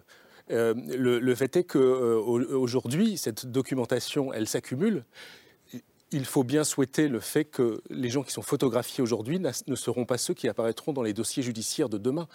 [0.48, 0.74] le,
[1.18, 5.04] le, fait est qu'aujourd'hui, cette documentation, elle s'accumule
[6.12, 10.04] il faut bien souhaiter le fait que les gens qui sont photographiés aujourd'hui ne seront
[10.04, 12.28] pas ceux qui apparaîtront dans les dossiers judiciaires de demain.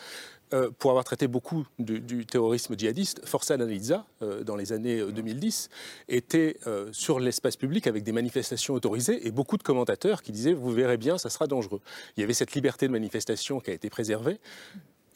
[0.54, 5.70] Euh, pour avoir traité beaucoup du, terrorisme djihadiste, Forza Analiza, euh, dans les années 2010,
[5.72, 6.58] euh, était
[6.92, 10.98] sur l'espace public avec des manifestations autorisées et beaucoup de commentateurs qui disaient Vous verrez
[10.98, 11.80] bien, ça sera dangereux.
[12.18, 14.40] Il y avait cette liberté de manifestation qui a été préservée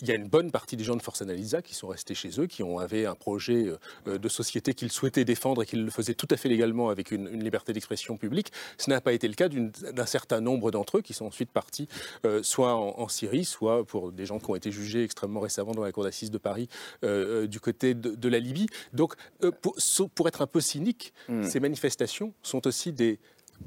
[0.02, 2.40] il y a une bonne partie des gens de Force Analysa qui sont restés chez
[2.40, 3.72] eux, qui ont avaient un projet
[4.08, 7.12] euh, de société qu'ils souhaitaient défendre et qu'ils le faisaient tout à fait légalement avec
[7.12, 8.52] une, liberté d'expression publique.
[8.78, 11.88] Ce n'a pas été le cas d'un certain nombre d'entre eux qui sont ensuite partis
[12.26, 15.84] euh, soit en, Syrie, soit pour des gens qui ont été jugés extrêmement récemment dans
[15.84, 16.68] la cour d'assises de Paris
[17.04, 18.68] euh, du côté de, la Libye.
[18.94, 19.14] Donc,
[19.62, 19.78] pour,
[20.16, 21.44] pour, être un peu cynique, hmm.
[21.44, 23.20] ces manifestations sont aussi des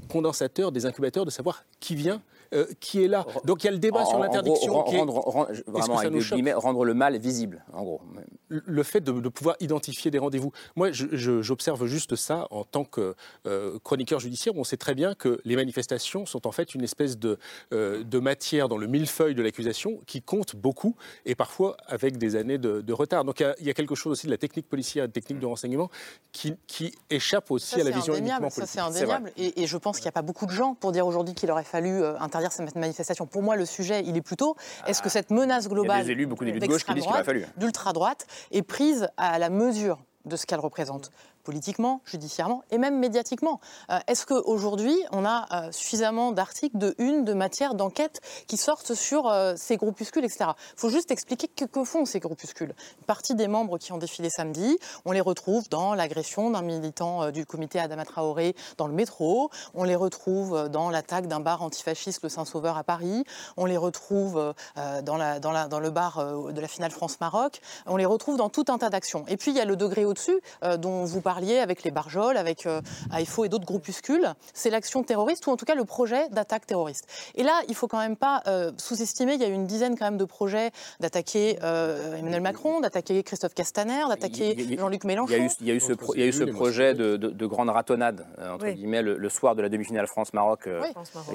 [0.08, 2.22] condensateurs, des incubateurs de savoir qui vient
[2.54, 3.26] euh, qui est là.
[3.44, 4.72] Donc il y a le débat sur l'interdiction.
[4.72, 8.00] Rendre, vraiment avec rendre le mal visible, en gros.
[8.48, 10.52] Le fait de, pouvoir identifier des rendez-vous.
[10.74, 13.14] Moi, j'observe juste ça en tant que
[13.46, 14.54] euh, chroniqueur judiciaire.
[14.56, 17.38] On sait très bien que les manifestations sont en fait une espèce de,
[17.74, 20.96] euh, de matière dans le millefeuille de l'accusation qui compte beaucoup
[21.26, 23.24] et parfois avec des années de, retard.
[23.24, 25.46] Donc il y, a, quelque chose aussi de la technique policière et de technique de
[25.46, 25.90] renseignement
[26.32, 28.64] qui, qui échappe aussi à la vision uniquement politique.
[28.64, 29.32] Ça c'est indéniable.
[29.36, 31.50] Et, et, je pense qu'il n'y a pas beaucoup de gens pour dire aujourd'hui qu'il
[31.50, 32.02] aurait fallu
[32.38, 33.26] interdire cette manifestation.
[33.26, 36.04] Pour moi, le sujet, il est plutôt est-ce que cette menace globale.
[36.04, 37.44] Des élus, beaucoup d'élus de gauche qui disent qu'il aurait fallu.
[37.56, 41.10] D'ultra-droite est prise à la mesure de ce qu'elle représente
[41.48, 43.58] politiquement, judiciairement et même médiatiquement.
[43.90, 48.92] Euh, est-ce qu'aujourd'hui, on a euh, suffisamment d'articles, de une, de matières, d'enquêtes qui sortent
[48.92, 50.50] sur euh, ces groupuscules, etc.
[50.74, 52.74] Il faut juste expliquer que, que font ces groupuscules.
[52.98, 57.30] Une partie des membres qui ont défilé samedi, on les retrouve dans l'agression d'un militant
[57.30, 62.22] du comité Adama Traoré dans le métro, on les retrouve dans l'attaque d'un bar antifasciste,
[62.24, 63.24] le Saint-Sauveur à Paris,
[63.56, 68.50] on les retrouve dans, dans le bar de la finale France-Maroc, on les retrouve dans
[68.50, 69.24] tout un tas d'actions.
[69.28, 70.38] Et puis il y a le degré au-dessus
[70.78, 72.80] dont vous parlez avec les Barjols, avec euh,
[73.12, 77.06] AFO et d'autres groupuscules, c'est l'action terroriste ou en tout cas le projet d'attaque terroriste.
[77.36, 79.96] Et là, il faut quand même pas euh, sous-estimer, il y a eu une dizaine
[79.96, 80.70] quand même de projets
[81.00, 85.48] d'attaquer euh, Emmanuel Macron, d'attaquer Christophe Castaner, d'attaquer Jean-Luc Mélenchon.
[85.60, 85.92] Il y a eu, ce,
[86.44, 90.68] projet de, grande ratonnade, entre guillemets, le, soir de la demi-finale France-Maroc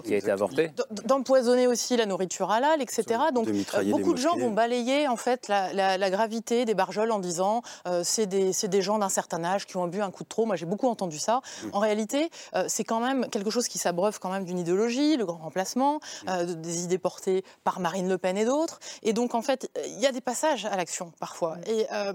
[0.04, 0.72] qui a été avorté.
[1.06, 3.06] D'empoisonner aussi la nourriture halal, etc.
[3.34, 3.48] Donc
[3.86, 7.62] beaucoup de gens vont balayer en fait la, gravité des Barjols en disant
[8.04, 10.46] c'est des, des gens d'un certain âge qui ont bu un coup de trop.
[10.46, 11.42] Moi, j'ai beaucoup entendu ça.
[11.72, 15.26] En réalité, euh, c'est quand même quelque chose qui s'abreuve quand même d'une idéologie, le
[15.26, 18.80] grand remplacement, euh, des idées portées par Marine Le Pen et d'autres.
[19.04, 21.58] Et donc, en fait, il y a des passages à l'action parfois.
[21.68, 22.14] Et euh,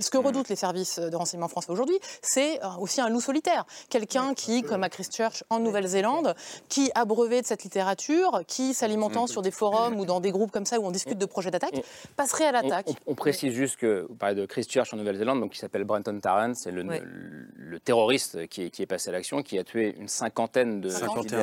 [0.00, 3.64] ce que redoutent les services de renseignement français aujourd'hui, c'est aussi un loup solitaire.
[3.88, 6.34] Quelqu'un qui, comme à Christchurch en Nouvelle-Zélande,
[6.68, 10.66] qui abreuvé de cette littérature, qui s'alimentant sur des forums ou dans des groupes comme
[10.66, 11.80] ça où on discute de projets d'attaque,
[12.16, 12.90] passerait à l'attaque.
[13.06, 16.54] On, précise juste que vous parlez de Christchurch en Nouvelle-Zélande, donc qui s'appelle Brenton Tarrant,
[16.54, 20.88] c'est le, le, terroriste qui est, passé à l'action, qui a tué une cinquantaine de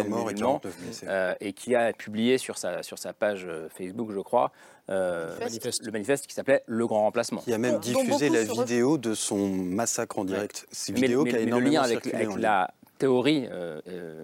[0.08, 0.62] morts
[1.04, 4.52] euh, et qui a publié sur sa, sur sa page euh, Facebook, je crois,
[4.90, 5.38] euh,
[5.84, 7.42] le manifeste qui s'appelait Le Grand Remplacement.
[7.42, 10.66] Qui a même diffusé la vidéo de son massacre en direct.
[10.72, 12.06] C'est vidéo qui a le lien avec,
[12.38, 13.48] la théorie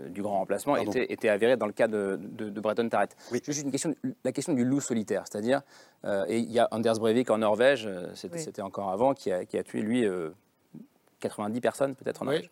[0.09, 3.15] du grand remplacement était, était, avérée dans le cas de, de, Breton Tarrett.
[3.43, 5.61] Juste une question, la question du loup solitaire, c'est-à-dire,
[6.27, 9.63] et il y a Anders Breivik en Norvège, c'était encore avant, qui a, qui a
[9.63, 10.05] tué lui
[11.19, 12.49] 90 personnes peut-être en âge.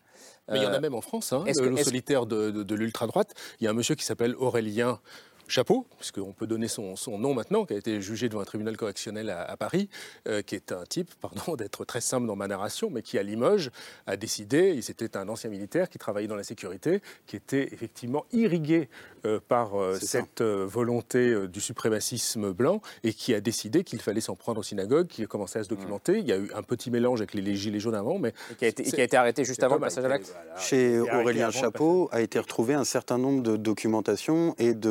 [0.48, 3.34] Mais il y en a euh, même en France, hein, le solitaire de, de l'ultra-droite.
[3.60, 5.00] Il y a un monsieur qui s'appelle Aurélien
[5.48, 9.30] Chapeau, puisqu'on peut donner son, nom maintenant, qui a été jugé devant un tribunal correctionnel
[9.30, 9.88] à, Paris,
[10.28, 13.22] euh, qui est un type, pardon d'être très simple dans ma narration, mais qui à
[13.22, 13.70] Limoges
[14.06, 18.88] a décidé, c'était un ancien militaire qui travaillait dans la sécurité, qui était effectivement irrigué
[19.24, 24.36] euh, par euh, cette volonté du suprémacisme blanc, et qui a décidé qu'il fallait s'en
[24.36, 26.18] prendre aux synagogues, qui a commencé à se documenter.
[26.18, 28.32] Il y a eu un petit mélange avec les, gilets jaunes avant, mais...
[28.58, 30.34] qui, a été, arrêté juste avant le passage à l'acte.
[30.58, 34.90] Chez Aurélien Chapeau a été retrouvé un certain nombre de documentations et de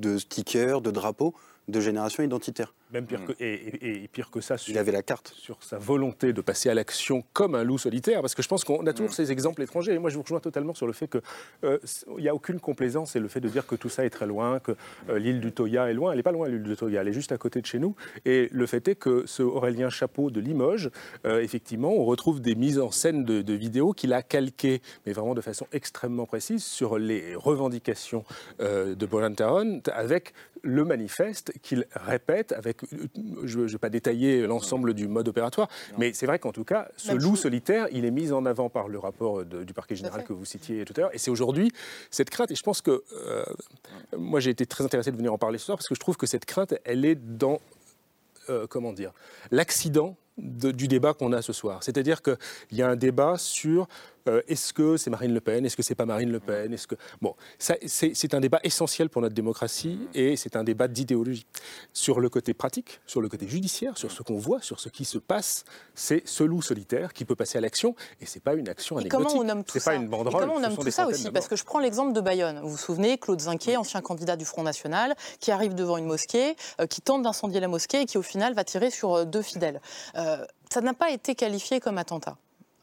[0.00, 1.34] de stickers, de drapeaux
[1.68, 2.74] de génération identitaire.
[2.92, 5.32] Même pire que, et, pire que ça, sur, il avait la carte.
[5.36, 8.64] Sur sa volonté de passer à l'action comme un loup solitaire, parce que je pense
[8.64, 9.14] qu'on a toujours mm.
[9.14, 9.94] ces exemples étrangers.
[9.94, 11.20] Et moi, je vous rejoins totalement sur le fait qu'il
[11.64, 11.78] euh,
[12.18, 14.58] n'y a aucune complaisance et le fait de dire que tout ça est très loin,
[14.58, 14.72] que
[15.08, 16.12] euh, l'île du Toya est loin.
[16.12, 17.94] Elle n'est pas loin, l'île du Toya, elle est juste à côté de chez nous.
[18.24, 20.90] Et le fait est que ce Aurélien Chapeau de Limoges,
[21.26, 25.34] euh, effectivement, on retrouve des mises en scène de, vidéos qu'il a calquées, mais vraiment
[25.34, 28.24] de façon extrêmement précise, sur les revendications
[28.60, 29.34] de Bolan
[29.92, 30.32] avec
[30.62, 32.79] le manifeste qu'il répète avec,
[33.44, 35.68] je ne vais pas détailler l'ensemble du mode opératoire,
[35.98, 38.88] mais c'est vrai qu'en tout cas, ce loup solitaire, il est mis en avant par
[38.88, 41.72] le rapport du parquet général que vous citiez tout à l'heure, et c'est aujourd'hui
[42.10, 43.44] cette crainte, et je pense que euh,
[44.16, 46.16] moi j'ai été très intéressé de venir en parler ce soir, parce que je trouve
[46.16, 47.60] que cette crainte, elle est dans,
[48.48, 49.12] euh, comment dire,
[49.50, 51.82] l'accident du débat qu'on a ce soir.
[51.82, 52.36] C'est-à-dire qu'il
[52.72, 53.88] y a un débat sur
[54.28, 55.64] euh, est-ce que c'est Marine Le Pen?
[55.64, 56.72] Est-ce que c'est pas Marine Le Pen?
[56.72, 61.46] Est-ce que bon, c'est un débat essentiel pour notre démocratie et c'est un débat d'idéologie.
[61.92, 65.04] Sur le côté pratique, sur le côté judiciaire, sur ce qu'on voit, sur ce qui
[65.04, 65.64] se passe,
[65.94, 69.26] c'est ce loup solitaire qui peut passer à l'action et c'est pas une action anecdotique.
[69.26, 70.42] comment on nomme tout ça pas une banderole.
[70.42, 71.30] comment on nomme tout ça aussi?
[71.30, 72.60] Parce que je prends l'exemple de Bayonne.
[72.60, 76.56] Vous vous souvenez, Claude Zinquet, ancien candidat du Front National, qui arrive devant une mosquée,
[76.80, 79.42] euh, qui tente d'incendier la mosquée et qui au final va tirer sur euh, deux
[79.42, 79.80] fidèles.
[80.14, 82.36] ça n'a pas été qualifié comme attentat.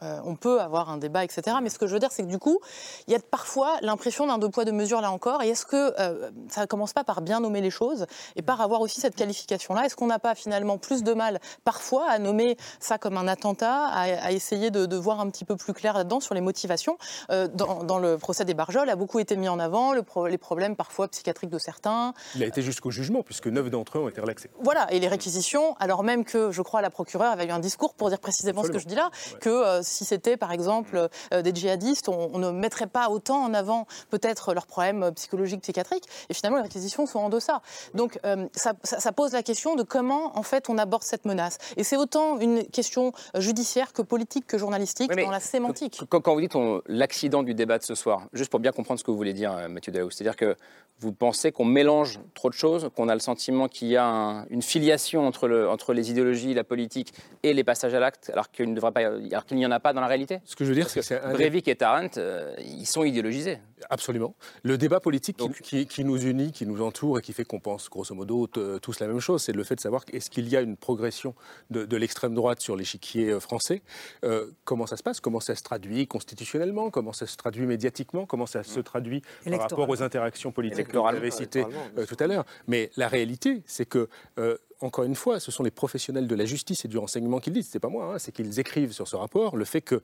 [0.04, 1.58] Euh, on peut avoir un débat, etc.
[1.62, 2.60] Mais ce que je veux dire, c'est que du coup,
[3.08, 5.42] il y a parfois l'impression d'un deux poids, deux mesures là encore.
[5.42, 8.62] Et est-ce que euh, ça ne commence pas par bien nommer les choses et par
[8.62, 9.86] avoir aussi cette qualification-là?
[9.86, 13.86] Est-ce qu'on n'a pas finalement plus de mal parfois à nommer ça comme un attentat,
[13.88, 16.98] à, essayer de, voir un petit peu plus clair là-dedans sur les motivations?
[17.32, 21.08] Euh, dans, le procès des Barjols a beaucoup été mis en avant, les problèmes parfois
[21.08, 22.14] psychiatriques de certains.
[22.36, 24.52] Il a été jusqu'au jugement, puisque neuf d'entre eux ont été relaxés.
[24.62, 27.96] Voilà, et les réquisitions, alors même que je crois la procureure avait eu un discours
[27.96, 29.10] pour dire précisément ce que je dis là,
[29.42, 34.54] que si c'était par exemple des djihadistes, on, ne mettrait pas autant en avant peut-être
[34.54, 37.62] leurs problèmes psychologiques, psychiatriques, et finalement les réquisitions sont en deçà.
[37.94, 38.20] Donc
[38.54, 41.58] ça, ça, pose la question de comment en fait on aborde cette menace.
[41.78, 46.02] Et c'est autant une question judiciaire que politique que journalistique dans la sémantique.
[46.10, 46.54] Quand, vous dites
[46.88, 49.70] l'accident du débat de ce soir, juste pour bien comprendre ce que vous voulez dire,
[49.70, 50.56] Mathieu Daou, c'est-à-dire que
[51.00, 54.62] vous pensez qu'on mélange trop de choses, qu'on a le sentiment qu'il y a une
[54.62, 57.14] filiation entre, le, entre les idéologies, la politique
[57.44, 60.56] et les passages à l'acte, alors qu'il n'y en a pas dans la réalité Ce
[60.56, 63.60] que je veux dire, c'est que Breivik et Tarrant, euh, ils sont idéologisés.
[63.90, 64.36] Absolument.
[64.64, 68.16] Le débat politique qui, nous unit, qui nous entoure et qui fait qu'on pense grosso
[68.16, 70.78] modo tous la même chose, c'est le fait de savoir est-ce qu'il y a une
[70.78, 71.36] progression
[71.70, 73.82] de, l'extrême droite sur l'échiquier euh, français
[74.24, 75.20] euh, Comment ça se passe?
[75.20, 76.90] Comment ça se traduit constitutionnellement?
[76.90, 78.26] Comment ça se traduit médiatiquement?
[78.26, 81.66] Comment ça se traduit par rapport aux interactions politiques que vous avez cité
[81.98, 82.46] euh, tout à l'heure?
[82.68, 84.10] Mais la réalité, c'est que
[84.40, 87.50] euh, encore une fois, ce sont les professionnels de la justice et du renseignement qui
[87.50, 90.02] le disent, c'est pas moi, hein, c'est qu'ils écrivent sur ce rapport le fait que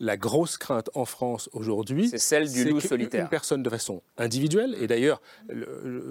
[0.00, 3.24] la grosse crainte en France aujourd'hui, c'est celle du loup solitaire.
[3.24, 5.20] Une personne de façon individuelle, et d'ailleurs,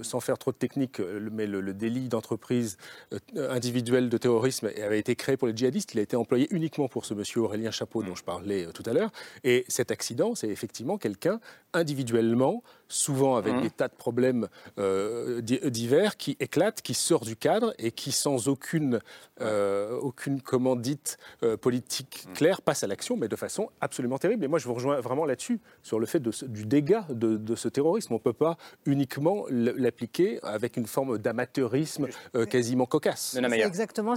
[0.02, 2.78] sans faire trop de technique, mais le, délit d'entreprise
[3.14, 5.94] euh, individuelle de terrorisme avait été créé pour les djihadistes.
[5.94, 8.94] Il a été employé uniquement pour ce monsieur Aurélien Chapeau dont je parlais tout à
[8.94, 9.12] l'heure.
[9.44, 11.40] Et cet accident, c'est effectivement quelqu'un
[11.74, 13.62] individuellement souvent avec mmh.
[13.62, 18.48] des tas de problèmes euh, divers, qui éclatent, qui sort du cadre et qui, sans
[18.48, 19.00] aucune,
[19.40, 22.34] euh, aucune commandite euh, politique mmh.
[22.34, 24.44] claire, passe à l'action, mais de façon absolument terrible.
[24.44, 28.14] Et moi, je vous rejoins vraiment là-dessus, sur le fait du dégât de, ce terrorisme.
[28.14, 32.08] On ne peut pas uniquement l'appliquer avec une forme d'amateurisme
[32.50, 33.38] quasiment cocasse.
[33.38, 34.16] Exactement,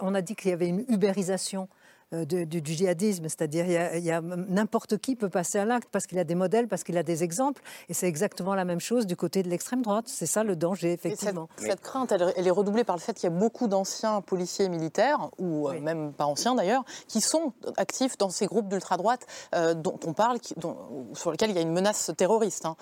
[0.00, 1.68] on a dit qu'il y avait une ubérisation
[2.14, 6.20] euh, du, djihadisme, c'est-à-dire il y a, n'importe qui peut passer à l'acte parce qu'il
[6.20, 9.16] a des modèles, parce qu'il a des exemples, et c'est exactement la même chose du
[9.16, 10.04] côté de l'extrême droite.
[10.06, 11.48] C'est ça le danger, effectivement.
[11.56, 15.30] Cette, crainte, elle, est redoublée par le fait qu'il y a beaucoup d'anciens policiers militaires,
[15.38, 19.26] ou euh, même pas anciens d'ailleurs, qui sont actifs dans ces groupes d'ultra-droite
[19.56, 20.38] euh, dont on parle,
[21.14, 22.66] sur lesquels il y a une menace terroriste.
[22.66, 22.76] Hein.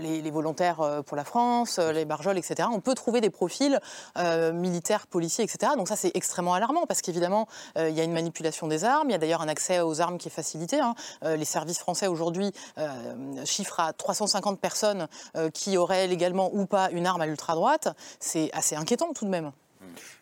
[0.00, 2.68] les, volontaires pour la France, les barjols, etc.
[2.70, 3.80] On peut trouver des profils
[4.52, 5.72] militaires, policiers, etc.
[5.78, 9.08] Donc ça, c'est extrêmement alarmant parce qu'évidemment, il y a une manipulation des armes.
[9.08, 10.80] Il y a d'ailleurs un accès aux armes qui est facilité.
[10.80, 10.94] Hein.
[11.24, 16.66] Euh, les services français aujourd'hui euh, chiffrent à 350 personnes euh, qui auraient légalement ou
[16.66, 17.88] pas une arme à l'ultra-droite.
[18.20, 19.52] C'est assez inquiétant tout de même.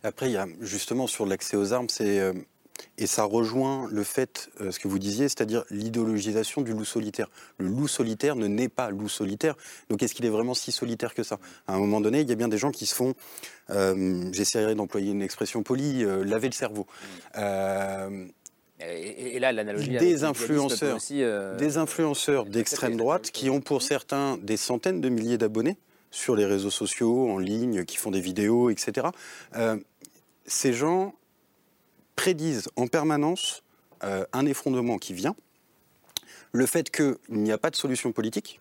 [0.03, 2.21] Après, il y a justement sur l'accès aux armes, c'est
[2.99, 7.31] et ça rejoint le fait, ce que vous disiez, c'est-à-dire l'idéologisation du loup solitaire.
[7.59, 9.57] Le loup solitaire ne naît pas loup solitaire.
[9.89, 11.39] Donc est-ce qu'il est vraiment si solitaire que ça?
[11.67, 13.15] À un moment donné, il y a bien des gens qui se font
[13.71, 16.87] euh, j'essaierai d'employer une expression polie, euh, laver le cerveau.
[17.39, 18.27] Euh,
[18.81, 20.99] et, là, l'analogie des influenceurs,
[21.57, 25.77] des influenceurs d'extrême droite qui ont pour certains des centaines de milliers d'abonnés
[26.11, 29.07] sur les réseaux sociaux, en ligne, qui font des vidéos, etc.
[30.47, 31.15] ces gens
[32.17, 33.63] prédisent en permanence
[34.01, 35.37] un effondrement qui vient,
[36.51, 38.61] le fait qu'il n'y a pas de solution politique,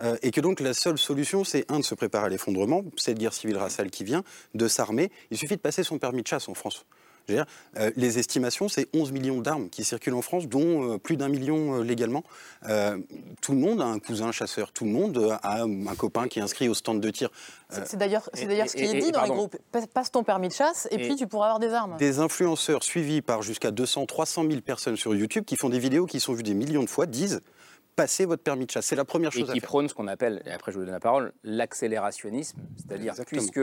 [0.00, 3.18] euh, et que donc la seule solution, c'est un, de se préparer à l'effondrement, cette
[3.18, 4.24] guerre civile raciale qui vient,
[4.54, 5.10] de s'armer.
[5.30, 6.84] Il suffit de passer son permis de chasse en France.
[7.28, 7.44] Dire,
[7.76, 11.28] euh, les estimations, c'est 11 millions d'armes qui circulent en France, dont euh, plus d'un
[11.28, 12.24] million légalement.
[13.42, 16.42] tout le monde a un cousin chasseur, tout le monde a un copain qui est
[16.42, 17.30] inscrit au stand de tir.
[17.70, 19.56] C'est d'ailleurs ce qui est dit dans les groupes.
[19.92, 21.96] Passe ton permis de chasse et, puis tu pourras avoir des armes.
[21.98, 26.06] Des influenceurs suivis par jusqu'à 200, 300 000 personnes sur YouTube qui font des vidéos
[26.06, 27.40] qui sont vues des millions de fois disent
[27.98, 28.86] passer votre permis de chasse.
[28.86, 29.50] C'est la première chose.
[29.50, 33.14] Et qui prône ce qu'on appelle, et après je vous donne la parole, l'accélérationnisme, c'est-à-dire
[33.26, 33.60] puisque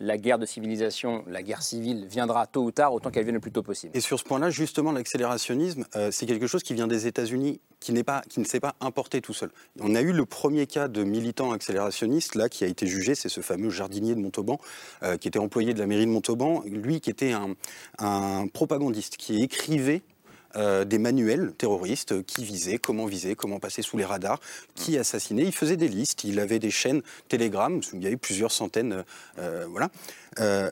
[0.00, 3.40] la guerre de civilisation, la guerre civile viendra tôt ou tard, autant qu'elle vienne le
[3.40, 3.92] plus tôt possible.
[3.94, 7.92] Et sur ce point-là, justement, l'accélérationnisme, euh, c'est quelque chose qui vient des États-Unis, qui,
[8.28, 9.50] qui ne s'est pas importé tout seul.
[9.78, 13.28] On a eu le premier cas de militant accélérationniste, là, qui a été jugé, c'est
[13.28, 14.58] ce fameux jardinier de Montauban,
[15.02, 17.32] euh, qui était employé de la mairie de Montauban, lui qui était
[17.98, 20.02] un propagandiste, qui écrivait
[20.56, 24.40] euh, des manuels terroristes qui visaient, comment viser, comment passer sous les radars,
[24.74, 25.44] qui assassinaient.
[25.44, 29.04] Il faisait des listes, il avait des chaînes Telegram, il y avait plusieurs centaines.
[29.38, 29.90] Euh, voilà.
[30.38, 30.70] Euh,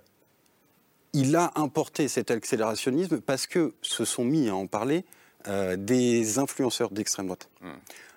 [1.12, 5.04] il a importé cet accélérationnisme parce que se sont mis à en parler
[5.78, 7.48] des influenceurs d'extrême droite.
[7.62, 7.70] Hmm.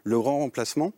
[0.04, 0.92] Le grand remplacement,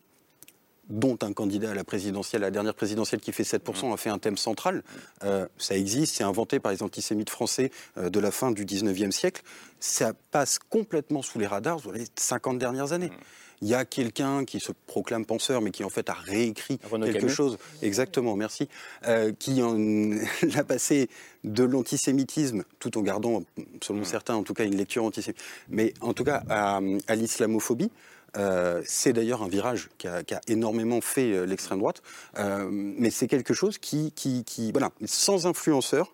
[0.90, 3.94] dont un candidat à la présidentielle, la dernière présidentielle qui fait 7%, mmh.
[3.94, 4.84] a fait un thème central.
[5.24, 9.12] Euh, ça existe, c'est inventé par les antisémites français euh, de la fin du 19e
[9.12, 9.42] siècle.
[9.80, 13.10] Ça passe complètement sous les radars sur les 50 dernières années.
[13.10, 13.24] Mmh.
[13.62, 17.30] Il y a quelqu'un qui se proclame penseur, mais qui en fait a réécrit quelque
[17.30, 17.58] chose.
[17.82, 18.68] Exactement, merci.
[19.08, 19.62] Euh, qui
[20.54, 21.10] l'a passé
[21.46, 23.44] de l'antisémitisme, tout en gardant,
[23.82, 24.06] selon mmh.
[24.06, 27.90] certains en tout cas, une lecture antisémite, mais en tout cas à l'islamophobie.
[28.38, 32.02] Euh, c'est d'ailleurs un virage qui a, énormément fait euh, l'extrême droite,
[32.38, 36.12] euh, mais c'est quelque chose qui, qui, qui, voilà, sans influenceur,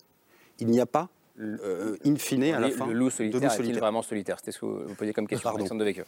[0.59, 1.09] il n'y a pas
[1.39, 2.85] euh, in fine, à la fin.
[2.87, 4.37] Le loup solitaire est-il vraiment solitaire?
[4.39, 6.03] C'était ce que vous posiez comme question, Alexandre Devecchio.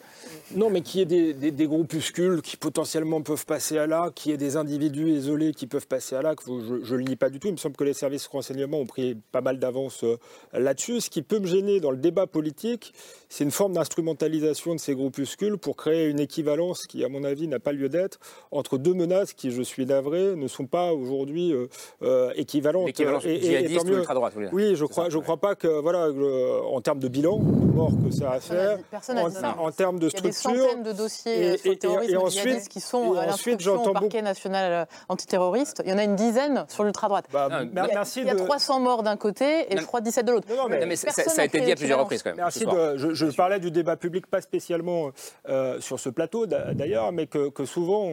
[0.56, 4.32] Non, mais qu'il y ait des, des, groupuscules qui potentiellement peuvent passer à l'acte, qu'il
[4.32, 7.30] y ait des individus isolés qui peuvent passer à l'acte, je ne le lis pas
[7.30, 7.48] du tout.
[7.48, 10.18] Il me semble que les services de renseignement ont pris pas mal d'avance euh,
[10.54, 11.02] là-dessus.
[11.02, 12.94] Ce qui peut me gêner dans le débat politique,
[13.30, 17.48] c'est une forme d'instrumentalisation de ces groupuscules pour créer une équivalence qui, à mon avis,
[17.48, 18.20] n'a pas lieu d'être
[18.52, 21.68] entre deux menaces qui, je suis navré, ne sont pas aujourd'hui euh,
[22.02, 22.88] euh, équivalentes.
[22.88, 26.09] L'équivalence djihadiste ou ultra-droite, Oui, je crois, je crois pas que, voilà,
[26.72, 30.51] en termes de bilan, mort que ça a à faire, en, en, termes de structure.
[30.51, 33.26] Il y a des centaines de dossiers sur le terrorisme et, ensuite, qui sont à
[33.26, 35.82] l'instruction au parquet national antiterroriste.
[35.86, 37.26] Il y en a une dizaine sur l'ultra-droite.
[37.32, 40.47] Bah, il, y a, 300 morts d'un côté et je crois 17 de l'autre.
[40.49, 42.38] Non, mais, ça, a été dit à plusieurs reprises quand même.
[42.38, 45.11] Merci de, je, parlais du débat public, pas spécialement
[45.49, 48.11] euh, sur ce plateau d'ailleurs, mais que, souvent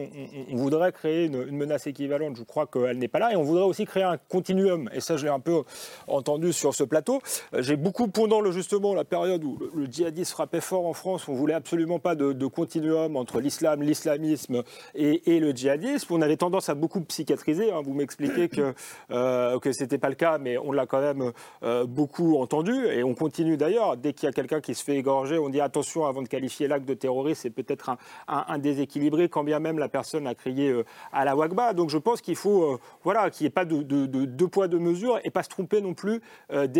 [0.51, 2.35] on, voudrait créer une, menace équivalente.
[2.37, 3.33] Je crois qu'elle n'est pas là.
[3.33, 4.89] Et on voudrait aussi créer un continuum.
[4.93, 5.63] Et ça, je l'ai un peu
[6.07, 6.98] entendu sur ce plateau.
[7.07, 11.27] Euh, j'ai beaucoup, pendant le, justement la période où le, djihadisme frappait fort en France,
[11.27, 14.63] on voulait absolument pas de, continuum entre l'islam, l'islamisme
[14.95, 16.13] et, le djihadisme.
[16.13, 17.71] On avait tendance à beaucoup psychiatriser.
[17.71, 17.81] Hein.
[17.83, 18.73] Vous m'expliquez que,
[19.11, 21.31] euh, que ce n'était pas le cas, mais on l'a quand même
[21.63, 22.73] euh, beaucoup entendu.
[22.87, 23.97] Et on continue d'ailleurs.
[23.97, 26.67] Dès qu'il y a quelqu'un qui se fait égorger, on dit attention avant de qualifier
[26.67, 27.91] l'acte de terroriste, c'est peut-être
[28.27, 31.73] un, déséquilibré, quand bien même la personne a crié à la Wagba.
[31.73, 35.19] Donc je pense qu'il faut voilà, qu'il n'y ait pas de deux poids, deux mesures
[35.23, 36.21] et pas se tromper non plus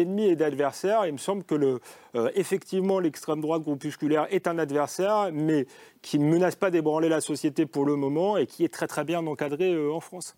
[0.06, 1.06] d'ennemis et d'adversaires.
[1.06, 1.80] Il me semble que le,
[2.36, 5.66] effectivement l'extrême droite groupusculaire est un adversaire, mais
[6.02, 9.04] qui ne menace pas d'ébranler la société pour le moment et qui est très très
[9.04, 10.36] bien encadré en France.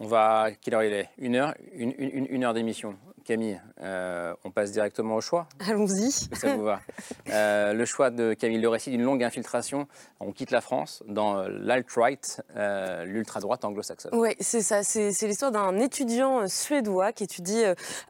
[0.00, 1.08] On va, quelle heure il est?
[1.18, 2.96] Une heure, une heure d'émission.
[3.24, 5.48] Camille, euh, on passe directement au choix.
[5.66, 6.10] Allons-y.
[6.10, 6.80] Ça vous va.
[7.30, 9.88] Euh, le choix de Camille, le récit d'une longue infiltration.
[10.20, 12.42] On quitte la France dans euh, l'alt-right,
[13.06, 14.12] l'ultra-droite anglo-saxonne.
[14.14, 14.82] Oui, c'est ça.
[14.82, 17.62] C'est l'histoire d'un étudiant suédois qui étudie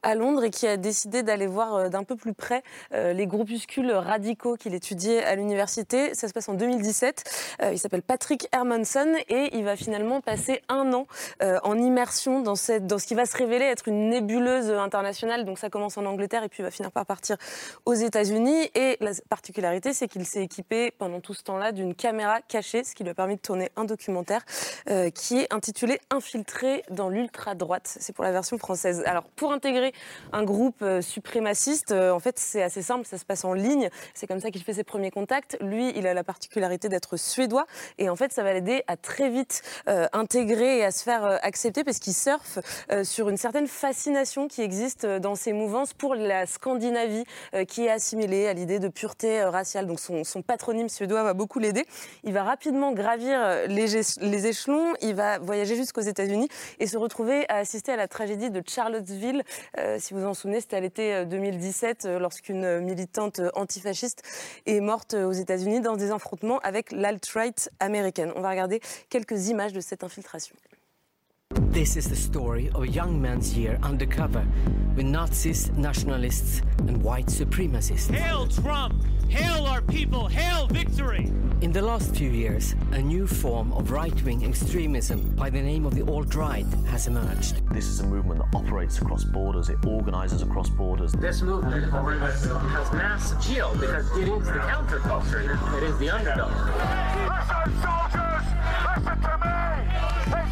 [0.03, 2.63] à Londres et qui a décidé d'aller voir d'un peu plus près
[2.93, 6.13] les groupuscules radicaux qu'il étudiait à l'université.
[6.15, 7.25] Ça se passe en 2017.
[7.73, 11.07] il s'appelle Patrick Hermanson et il va finalement passer un an
[11.41, 15.04] en immersion dans, cette, dans ce qui va se révéler être une nébuleuse internationale
[15.45, 17.37] donc ça commence en Angleterre et puis va finir par partir
[17.85, 18.71] aux États-Unis.
[18.75, 22.95] Et la particularité, c'est qu'il s'est équipé pendant tout ce temps-là d'une caméra cachée, ce
[22.95, 24.43] qui lui a permis de tourner un documentaire
[24.89, 27.97] euh, qui est intitulé Infiltré dans l'ultra-droite.
[28.01, 29.03] C'est pour la version française.
[29.07, 29.93] Alors, pour intégrer
[30.33, 33.89] un groupe euh, suprémaciste, euh, en fait, c'est assez simple, ça se passe en ligne.
[34.15, 35.57] C'est comme ça qu'il fait ses premiers contacts.
[35.61, 37.67] Lui, il a la particularité d'être suédois.
[37.99, 39.63] Et en fait, ça va l'aider à très vite
[40.13, 42.59] intégrer et à se faire accepter parce qu'il surfe
[43.03, 47.25] sur une certaine fascination qui existe euh, dans ses mouvances pour la Scandinavie,
[47.55, 49.87] euh, qui est assimilée à l'idée de pureté euh, raciale.
[49.87, 51.85] Donc son, patronyme suédois va beaucoup l'aider.
[52.23, 57.57] Il va rapidement gravir les, échelons, il va voyager jusqu'aux États-Unis et se retrouver à
[57.57, 59.43] assister à la tragédie de Charlottesville.
[59.99, 64.23] si vous en souvenez, c'était à l'été 2017, lorsqu'une militante antifasciste
[64.67, 68.33] est morte aux États-Unis dans des affrontements avec l'alt-right américaine.
[68.37, 70.55] On va regarder quelques images de cette infiltration.
[71.55, 74.45] This is the story of a young man's year undercover
[74.97, 78.13] with Nazis, nationalists, and white supremacists.
[78.13, 79.03] Hail Trump!
[79.29, 80.27] Hail our people!
[80.27, 81.31] Hail victory!
[81.61, 85.87] In the last few years, a new form of right wing extremism by the name
[85.87, 87.63] of the alt right has emerged.
[87.71, 91.13] This is a movement that operates across borders, it organizes across borders.
[91.13, 96.51] This movement has mass appeal because it is the counterculture, it is the underdog.
[97.31, 98.45] Listen, soldiers!
[98.97, 100.44] Listen to me!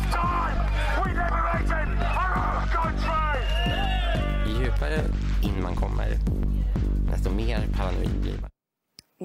[4.46, 5.00] Ju djupare
[5.42, 6.18] in man kommer,
[7.10, 8.51] desto mer paranoid blir man.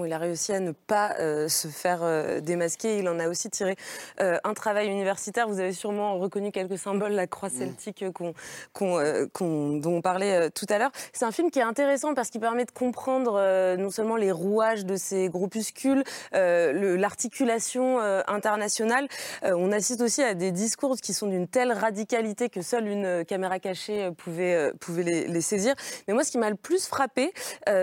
[0.06, 2.98] Il a réussi à ne pas euh, se faire euh, démasquer.
[3.00, 3.76] Il en a aussi tiré
[4.22, 5.48] euh, un travail universitaire.
[5.48, 7.58] Vous avez sûrement reconnu quelques symboles, la croix mm.
[7.60, 8.34] celtique dont
[8.80, 10.91] on parlait tout à l'heure.
[11.14, 14.86] C'est un film qui est intéressant parce qu'il permet de comprendre non seulement les rouages
[14.86, 19.08] de ces groupuscules, l'articulation internationale.
[19.43, 23.60] on assiste aussi à des discours qui sont d'une telle radicalité que seule une caméra
[23.60, 25.74] cachée pouvait, pouvait les, les, saisir.
[26.08, 27.34] Mais moi, ce qui m'a le plus frappé,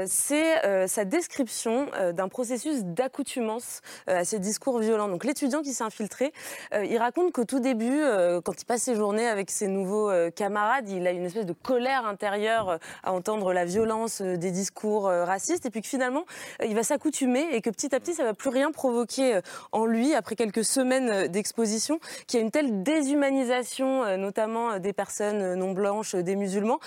[0.07, 5.09] c'est sa description euh, d'un processus d'accoutumance euh, à ces discours violents.
[5.09, 6.33] Donc l'étudiant qui s'est infiltré,
[6.73, 8.03] euh, il raconte qu'au tout début,
[8.45, 12.07] quand il passe ses journées avec ses nouveaux camarades, il a une espèce de colère
[12.07, 16.25] intérieure à entendre la violence des discours racistes, et puis que finalement,
[16.65, 19.41] il va s'accoutumer et que petit à petit, ça va plus rien provoquer
[19.73, 25.55] en lui après quelques semaines d'exposition, qu'il y a une telle déshumanisation, notamment des personnes
[25.55, 26.79] non blanches, des musulmans,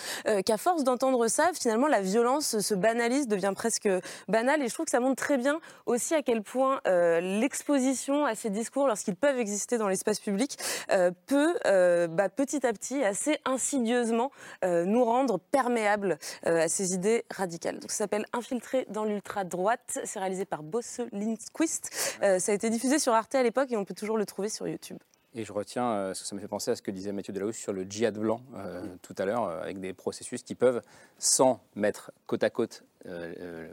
[0.46, 3.90] qu'à force d'entendre ça, finalement, la violence se banalise, devient presque
[4.28, 8.50] banale, et je trouve que ça très bien aussi à quel point l'exposition à ces
[8.50, 10.58] discours, lorsqu'ils peuvent exister dans l'espace public,
[11.26, 14.32] peut bah, petit à petit, assez insidieusement,
[14.64, 17.80] nous rendre perméables à ces idées radicales.
[17.80, 20.00] Donc, ça s'appelle Infiltré dans l'ultra-droite.
[20.04, 21.90] C'est réalisé par Bosse Lindquist.
[22.22, 24.68] ça a été diffusé sur Arte à l'époque et on peut toujours le trouver sur
[24.68, 24.98] YouTube.
[25.38, 27.32] Et je retiens, euh, ce que ça me fait penser à ce que disait Mathieu
[27.32, 30.82] Delahousse sur le djihad blanc euh, tout à l'heure, euh, avec des processus qui peuvent,
[31.20, 32.84] sans mettre côte à côte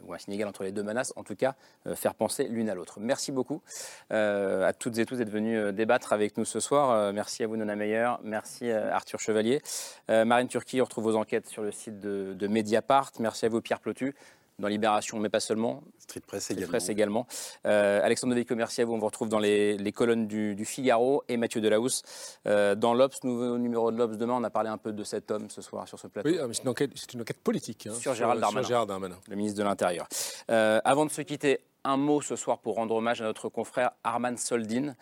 [0.04, 1.56] ou un signe égal entre les deux menaces, en tout cas
[1.96, 3.00] faire penser l'une à l'autre.
[3.00, 3.62] Merci beaucoup
[4.10, 7.12] à toutes et tous d'être venus débattre avec nous ce soir.
[7.12, 8.12] merci à vous, Nona Meyer.
[8.22, 9.60] Merci Arthur Chevalier.
[10.08, 13.10] Marine Turquie, on retrouve vos enquêtes sur le site de, de Mediapart.
[13.18, 14.14] Merci à vous, Pierre Plotu
[14.58, 15.82] dans Libération, mais pas seulement.
[15.98, 16.68] Street Press également.
[16.68, 17.26] Presse également.
[17.66, 18.94] Euh, Alexandre Devico, merci à vous.
[18.94, 22.02] On vous retrouve dans les, colonnes du, Figaro et Mathieu Delahousse
[22.46, 24.34] euh, dans l'Obs, nouveau numéro de l'Obs demain.
[24.34, 26.28] On a parlé un peu de cet homme ce soir sur ce plateau.
[26.28, 27.86] Oui, ah, c'est une enquête, une enquête politique.
[27.86, 30.06] Hein, sur, Gérald Darmanin, le ministre de l'Intérieur.
[30.50, 33.90] Euh, avant de se quitter, un mot ce soir pour rendre hommage à notre confrère
[34.04, 34.94] Arman Soldin,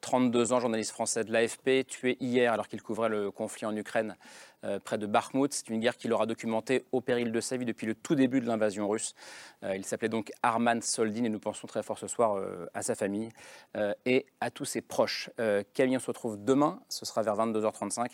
[0.00, 4.16] 32 ans, journaliste français de l'AFP, tué hier alors qu'il couvrait le conflit en Ukraine
[4.64, 5.52] euh, près de Bakhmut.
[5.52, 8.40] C'est une guerre qu'il aura documentée au péril de sa vie depuis le tout début
[8.40, 9.14] de l'invasion russe.
[9.62, 12.82] Euh, il s'appelait donc Arman Soldin et nous pensons très fort ce soir euh, à
[12.82, 13.28] sa famille
[14.04, 15.30] et à tous ses proches.
[15.74, 18.10] Camille, on se retrouve demain, ce sera vers 22h35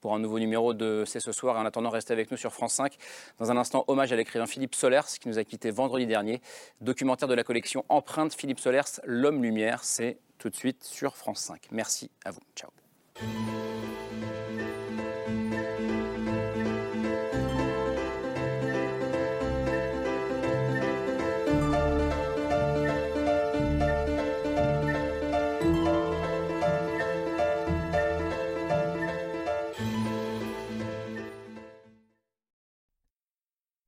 [0.00, 1.56] pour un nouveau numéro de C'est ce soir.
[1.56, 2.96] En attendant, restez avec nous sur France 5.
[3.38, 6.40] Dans un instant, hommage à l'écrivain Philippe Solers qui nous a quittés vendredi dernier.
[6.80, 9.82] Documentaire de la collection Empreinte Philippe Solers, L'homme lumière.
[9.82, 11.68] C'est tout de suite sur France 5.
[11.72, 12.40] Merci à vous.
[12.54, 12.70] Ciao.